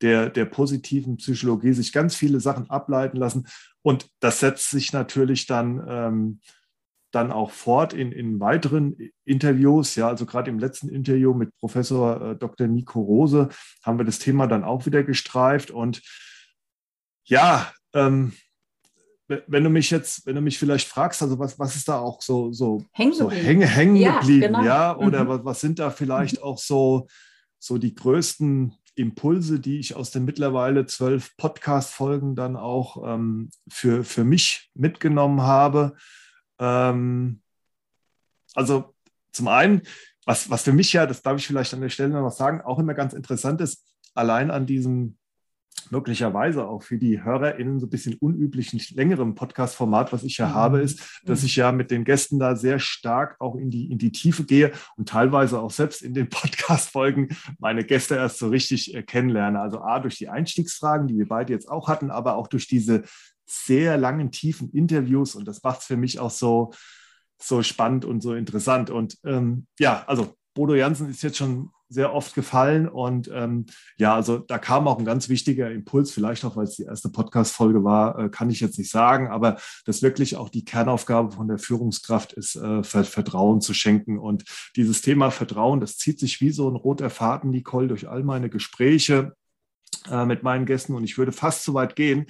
[0.00, 3.46] der, der positiven Psychologie sich ganz viele Sachen ableiten lassen.
[3.82, 6.40] Und das setzt sich natürlich dann, ähm,
[7.14, 9.94] dann auch fort in, in weiteren Interviews.
[9.94, 12.66] Ja, also gerade im letzten Interview mit Professor äh, Dr.
[12.66, 13.48] Nico Rose
[13.82, 15.70] haben wir das Thema dann auch wieder gestreift.
[15.70, 16.02] Und
[17.24, 18.32] ja, ähm,
[19.28, 22.20] wenn du mich jetzt, wenn du mich vielleicht fragst, also was, was ist da auch
[22.20, 24.64] so, so, hängen so hängen, hängen ja, geblieben, genau.
[24.64, 24.96] ja?
[24.96, 25.28] Oder mhm.
[25.28, 27.06] was, was sind da vielleicht auch so,
[27.58, 34.04] so die größten Impulse, die ich aus den mittlerweile zwölf Podcast-Folgen dann auch ähm, für,
[34.04, 35.96] für mich mitgenommen habe?
[36.58, 37.40] Ähm,
[38.54, 38.94] also
[39.32, 39.82] zum einen,
[40.24, 42.78] was, was für mich ja, das darf ich vielleicht an der Stelle noch sagen, auch
[42.78, 43.84] immer ganz interessant ist,
[44.14, 45.16] allein an diesem
[45.90, 50.54] möglicherweise auch für die HörerInnen so ein bisschen unüblichen, längeren Podcast-Format, was ich ja mhm.
[50.54, 51.46] habe, ist, dass mhm.
[51.46, 54.72] ich ja mit den Gästen da sehr stark auch in die, in die Tiefe gehe
[54.96, 59.60] und teilweise auch selbst in den Podcast-Folgen meine Gäste erst so richtig äh, kennenlerne.
[59.60, 63.02] Also A, durch die Einstiegsfragen, die wir beide jetzt auch hatten, aber auch durch diese
[63.46, 66.72] sehr langen, tiefen Interviews und das macht es für mich auch so,
[67.40, 68.90] so spannend und so interessant.
[68.90, 72.88] Und ähm, ja, also Bodo Jansen ist jetzt schon sehr oft gefallen.
[72.88, 73.66] Und ähm,
[73.96, 77.08] ja, also da kam auch ein ganz wichtiger Impuls, vielleicht auch, weil es die erste
[77.08, 81.48] Podcast-Folge war, äh, kann ich jetzt nicht sagen, aber dass wirklich auch die Kernaufgabe von
[81.48, 84.18] der Führungskraft ist, äh, Vertrauen zu schenken.
[84.18, 84.44] Und
[84.76, 88.50] dieses Thema Vertrauen, das zieht sich wie so ein roter Faden, Nicole, durch all meine
[88.50, 89.34] Gespräche
[90.10, 90.94] äh, mit meinen Gästen.
[90.94, 92.26] Und ich würde fast so weit gehen,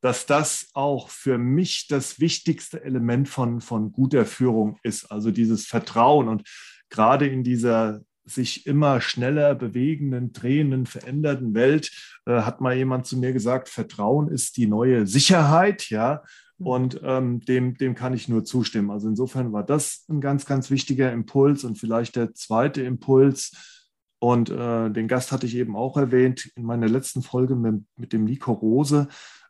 [0.00, 5.10] dass das auch für mich das wichtigste Element von, von guter Führung ist.
[5.10, 6.28] Also dieses Vertrauen.
[6.28, 6.44] Und
[6.88, 11.90] gerade in dieser sich immer schneller bewegenden, drehenden, veränderten Welt
[12.26, 16.22] äh, hat mal jemand zu mir gesagt, Vertrauen ist die neue Sicherheit, ja.
[16.58, 16.66] Mhm.
[16.66, 18.90] Und ähm, dem, dem kann ich nur zustimmen.
[18.90, 23.84] Also insofern war das ein ganz, ganz wichtiger Impuls und vielleicht der zweite Impuls.
[24.20, 28.12] Und äh, den Gast hatte ich eben auch erwähnt in meiner letzten Folge mit, mit
[28.12, 29.08] dem Nico Rose.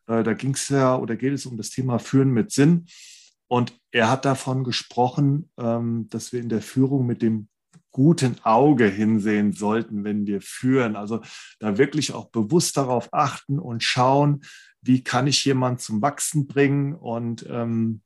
[0.09, 2.87] Äh, da ging es ja oder geht es um das Thema Führen mit Sinn.
[3.47, 7.49] Und er hat davon gesprochen, ähm, dass wir in der Führung mit dem
[7.91, 10.97] guten Auge hinsehen sollten, wenn wir führen.
[10.97, 11.21] Also
[11.59, 14.43] da wirklich auch bewusst darauf achten und schauen,
[14.83, 16.95] wie kann ich jemanden zum Wachsen bringen.
[16.95, 18.03] Und ähm,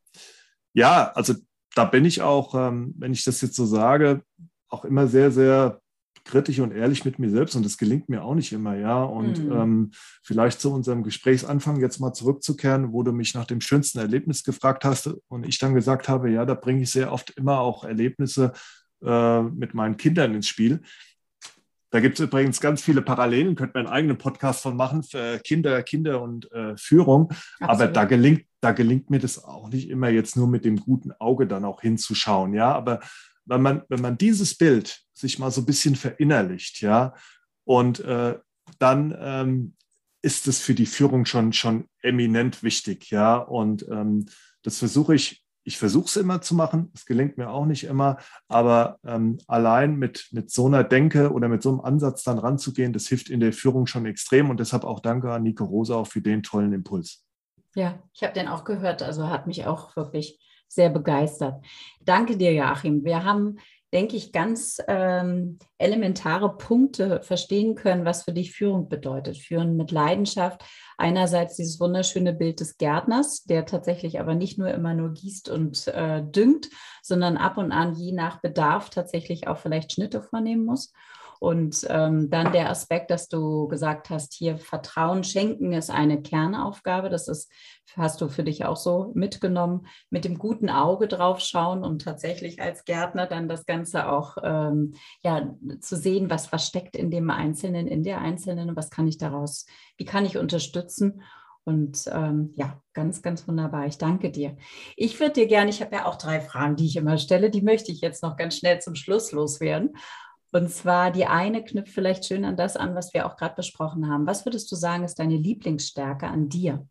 [0.73, 1.35] ja, also
[1.75, 4.23] da bin ich auch, ähm, wenn ich das jetzt so sage,
[4.69, 5.82] auch immer sehr, sehr
[6.25, 9.03] kritisch und ehrlich mit mir selbst und das gelingt mir auch nicht immer, ja.
[9.03, 9.53] Und mhm.
[9.53, 9.91] ähm,
[10.23, 14.85] vielleicht zu unserem Gesprächsanfang jetzt mal zurückzukehren, wo du mich nach dem schönsten Erlebnis gefragt
[14.85, 18.53] hast und ich dann gesagt habe, ja, da bringe ich sehr oft immer auch Erlebnisse
[19.05, 20.81] äh, mit meinen Kindern ins Spiel.
[21.91, 25.39] Da gibt es übrigens ganz viele Parallelen, könnte man einen eigenen Podcast von machen für
[25.41, 27.29] Kinder, Kinder und äh, Führung.
[27.61, 27.61] Absolut.
[27.61, 31.13] Aber da gelingt, da gelingt mir das auch nicht immer jetzt nur mit dem guten
[31.13, 32.55] Auge dann auch hinzuschauen.
[32.55, 33.01] Ja, aber
[33.45, 37.15] wenn man, wenn man dieses Bild sich mal so ein bisschen verinnerlicht, ja,
[37.65, 38.39] und äh,
[38.79, 39.77] dann ähm,
[40.23, 43.37] ist es für die Führung schon, schon eminent wichtig, ja.
[43.37, 44.27] Und ähm,
[44.63, 48.19] das versuche ich ich versuche es immer zu machen, es gelingt mir auch nicht immer,
[48.49, 52.93] aber ähm, allein mit, mit so einer Denke oder mit so einem Ansatz dann ranzugehen,
[52.93, 56.07] das hilft in der Führung schon extrem und deshalb auch danke an Nico Rosa auch
[56.07, 57.25] für den tollen Impuls.
[57.75, 61.65] Ja, ich habe den auch gehört, also hat mich auch wirklich sehr begeistert.
[62.01, 63.05] Danke dir, Joachim.
[63.05, 63.59] Wir haben
[63.93, 69.37] denke ich, ganz ähm, elementare Punkte verstehen können, was für dich Führung bedeutet.
[69.37, 70.65] Führen mit Leidenschaft.
[70.97, 75.89] Einerseits dieses wunderschöne Bild des Gärtners, der tatsächlich aber nicht nur immer nur gießt und
[75.89, 76.71] äh, düngt,
[77.03, 80.93] sondern ab und an je nach Bedarf tatsächlich auch vielleicht Schnitte vornehmen muss.
[81.43, 87.11] Und ähm, dann der Aspekt, dass du gesagt hast, hier Vertrauen schenken ist eine Kernaufgabe.
[87.11, 87.51] Das ist,
[87.97, 92.63] hast du für dich auch so mitgenommen, mit dem guten Auge drauf schauen und tatsächlich
[92.63, 97.29] als Gärtner dann das Ganze auch ähm, ja, zu sehen, was, was steckt in dem
[97.29, 99.67] Einzelnen, in der Einzelnen und was kann ich daraus,
[99.97, 101.25] wie kann ich unterstützen.
[101.65, 103.87] Und ähm, ja, ganz, ganz wunderbar.
[103.87, 104.57] Ich danke dir.
[104.97, 107.63] Ich würde dir gerne, ich habe ja auch drei Fragen, die ich immer stelle, die
[107.63, 109.91] möchte ich jetzt noch ganz schnell zum Schluss loswerden.
[110.53, 114.09] Und zwar die eine knüpft vielleicht schön an das an, was wir auch gerade besprochen
[114.09, 114.27] haben.
[114.27, 116.87] Was würdest du sagen, ist deine Lieblingsstärke an dir?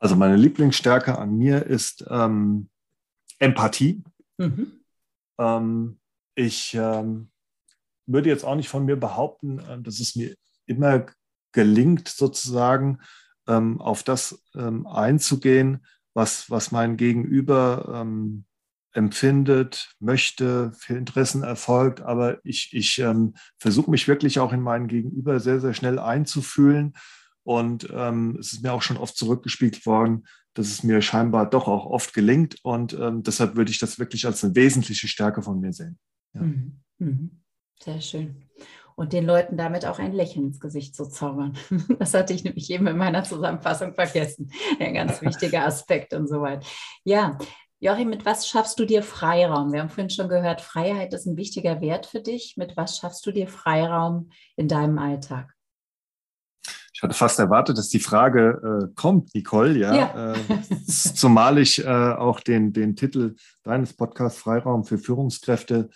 [0.00, 2.68] Also meine Lieblingsstärke an mir ist ähm,
[3.38, 4.02] Empathie.
[4.36, 4.80] Mhm.
[5.38, 6.00] Ähm,
[6.34, 7.30] ich ähm,
[8.06, 10.34] würde jetzt auch nicht von mir behaupten, äh, dass es mir
[10.66, 11.06] immer
[11.52, 13.00] gelingt, sozusagen
[13.46, 18.44] ähm, auf das ähm, einzugehen, was, was mein Gegenüber ähm,
[18.96, 22.00] empfindet, möchte, für Interessen erfolgt.
[22.00, 26.94] Aber ich, ich ähm, versuche mich wirklich auch in meinen Gegenüber sehr, sehr schnell einzufühlen.
[27.42, 31.68] Und ähm, es ist mir auch schon oft zurückgespielt worden, dass es mir scheinbar doch
[31.68, 32.56] auch oft gelingt.
[32.62, 35.98] Und ähm, deshalb würde ich das wirklich als eine wesentliche Stärke von mir sehen.
[36.34, 36.42] Ja.
[36.42, 36.80] Mhm.
[36.98, 37.42] Mhm.
[37.82, 38.48] Sehr schön.
[38.96, 41.56] und den Leuten damit auch ein Lächeln ins Gesicht zu zaubern.
[41.98, 44.50] Das hatte ich nämlich eben in meiner Zusammenfassung vergessen.
[44.80, 46.66] Ein ganz wichtiger Aspekt und so weiter.
[47.04, 47.38] Ja,
[47.78, 49.70] Joachim, mit was schaffst du dir Freiraum?
[49.70, 52.56] Wir haben vorhin schon gehört, Freiheit ist ein wichtiger Wert für dich.
[52.56, 55.52] Mit was schaffst du dir Freiraum in deinem Alltag?
[56.94, 59.94] Ich hatte fast erwartet, dass die Frage äh, kommt, Nicole, ja.
[59.94, 60.32] ja.
[60.32, 60.36] Äh,
[60.86, 65.90] zumal ich äh, auch den, den Titel deines Podcasts Freiraum für Führungskräfte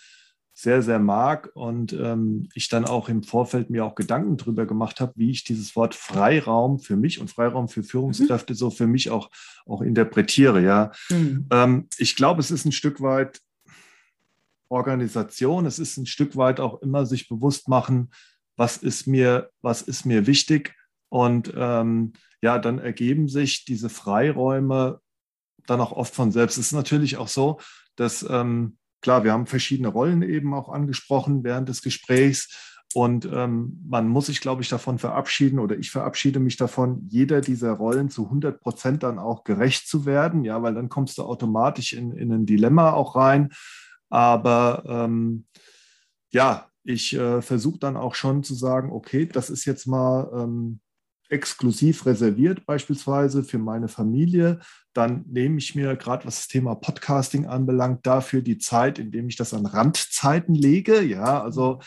[0.61, 5.01] sehr, sehr mag und ähm, ich dann auch im Vorfeld mir auch Gedanken darüber gemacht
[5.01, 8.57] habe, wie ich dieses Wort Freiraum für mich und Freiraum für Führungskräfte mhm.
[8.57, 9.31] so für mich auch,
[9.65, 10.61] auch interpretiere.
[10.61, 10.91] Ja.
[11.09, 11.47] Mhm.
[11.51, 13.41] Ähm, ich glaube, es ist ein Stück weit
[14.69, 18.11] Organisation, es ist ein Stück weit auch immer sich bewusst machen,
[18.55, 20.75] was ist mir, was ist mir wichtig
[21.09, 25.01] und ähm, ja, dann ergeben sich diese Freiräume
[25.65, 26.57] dann auch oft von selbst.
[26.57, 27.59] Es ist natürlich auch so,
[27.95, 32.77] dass, ähm, klar, wir haben verschiedene Rollen eben auch angesprochen während des Gesprächs.
[32.93, 37.39] Und ähm, man muss sich, glaube ich, davon verabschieden oder ich verabschiede mich davon, jeder
[37.39, 40.43] dieser Rollen zu 100 Prozent dann auch gerecht zu werden.
[40.43, 43.49] Ja, weil dann kommst du automatisch in, in ein Dilemma auch rein.
[44.09, 45.45] Aber ähm,
[46.31, 50.81] ja, ich äh, versuche dann auch schon zu sagen, okay, das ist jetzt mal ähm,
[51.31, 54.59] exklusiv reserviert, beispielsweise für meine Familie,
[54.93, 59.37] dann nehme ich mir gerade was das Thema Podcasting anbelangt, dafür die Zeit, indem ich
[59.37, 61.01] das an Randzeiten lege.
[61.01, 61.79] Ja, also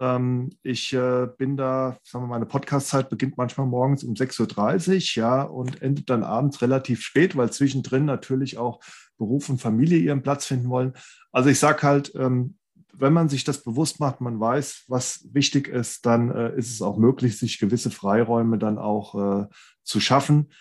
[0.00, 5.22] ähm, ich äh, bin da, sagen wir, meine Podcastzeit beginnt manchmal morgens um 6.30 Uhr,
[5.22, 8.80] ja, und endet dann abends relativ spät, weil zwischendrin natürlich auch
[9.18, 10.94] Beruf und Familie ihren Platz finden wollen.
[11.32, 12.56] Also ich sage halt, ähm,
[12.92, 16.82] wenn man sich das bewusst macht, man weiß, was wichtig ist, dann äh, ist es
[16.82, 19.46] auch möglich, sich gewisse Freiräume dann auch äh,
[19.82, 20.52] zu schaffen.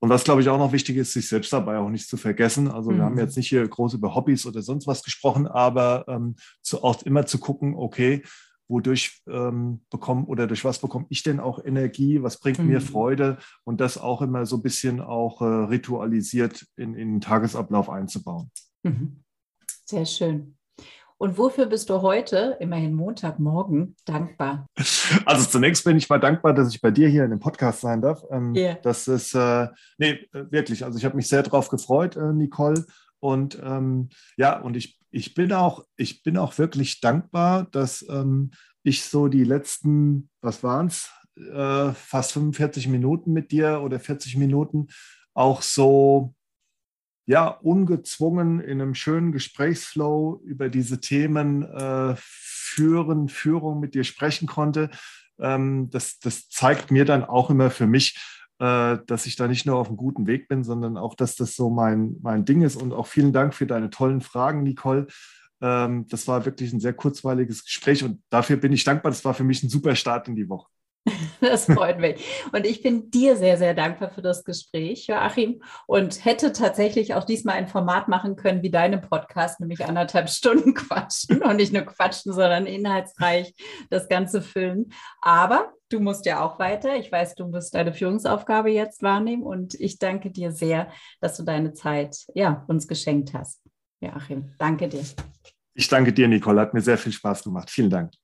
[0.00, 2.68] Und was, glaube ich, auch noch wichtig ist, sich selbst dabei auch nicht zu vergessen.
[2.68, 2.96] Also mhm.
[2.96, 3.20] wir haben mhm.
[3.20, 7.26] jetzt nicht hier groß über Hobbys oder sonst was gesprochen, aber ähm, zu, auch immer
[7.26, 8.22] zu gucken, okay,
[8.68, 12.66] wodurch ähm, bekomme oder durch was bekomme ich denn auch Energie, was bringt mhm.
[12.66, 17.20] mir Freude und das auch immer so ein bisschen auch äh, ritualisiert in, in den
[17.20, 18.50] Tagesablauf einzubauen.
[18.82, 19.22] Mhm.
[19.84, 20.56] Sehr schön.
[21.22, 24.66] Und wofür bist du heute, immerhin Montagmorgen, dankbar?
[25.24, 28.02] Also zunächst bin ich mal dankbar, dass ich bei dir hier in dem Podcast sein
[28.02, 28.24] darf.
[28.32, 28.76] Ähm, yeah.
[28.82, 29.68] Das ist, äh,
[29.98, 32.84] nee, wirklich, also ich habe mich sehr darauf gefreut, äh, Nicole.
[33.20, 38.50] Und ähm, ja, und ich, ich, bin auch, ich bin auch wirklich dankbar, dass ähm,
[38.82, 44.38] ich so die letzten, was waren es, äh, fast 45 Minuten mit dir oder 40
[44.38, 44.88] Minuten
[45.34, 46.34] auch so
[47.26, 54.48] ja, ungezwungen in einem schönen Gesprächsflow über diese Themen äh, führen, Führung mit dir sprechen
[54.48, 54.90] konnte.
[55.38, 58.18] Ähm, das, das zeigt mir dann auch immer für mich,
[58.58, 61.54] äh, dass ich da nicht nur auf einem guten Weg bin, sondern auch, dass das
[61.54, 62.76] so mein, mein Ding ist.
[62.76, 65.06] Und auch vielen Dank für deine tollen Fragen, Nicole.
[65.60, 69.12] Ähm, das war wirklich ein sehr kurzweiliges Gespräch und dafür bin ich dankbar.
[69.12, 70.71] Das war für mich ein super Start in die Woche.
[71.52, 72.24] Das freut mich.
[72.52, 75.60] Und ich bin dir sehr, sehr dankbar für das Gespräch, Joachim.
[75.86, 80.74] Und hätte tatsächlich auch diesmal ein Format machen können wie deine Podcast, nämlich anderthalb Stunden
[80.74, 83.54] quatschen und nicht nur quatschen, sondern inhaltsreich
[83.90, 84.92] das Ganze füllen.
[85.20, 86.96] Aber du musst ja auch weiter.
[86.96, 89.42] Ich weiß, du musst deine Führungsaufgabe jetzt wahrnehmen.
[89.42, 93.60] Und ich danke dir sehr, dass du deine Zeit ja, uns geschenkt hast.
[94.00, 95.04] Joachim, danke dir.
[95.74, 96.60] Ich danke dir, Nicole.
[96.60, 97.68] Hat mir sehr viel Spaß gemacht.
[97.68, 98.21] Vielen Dank.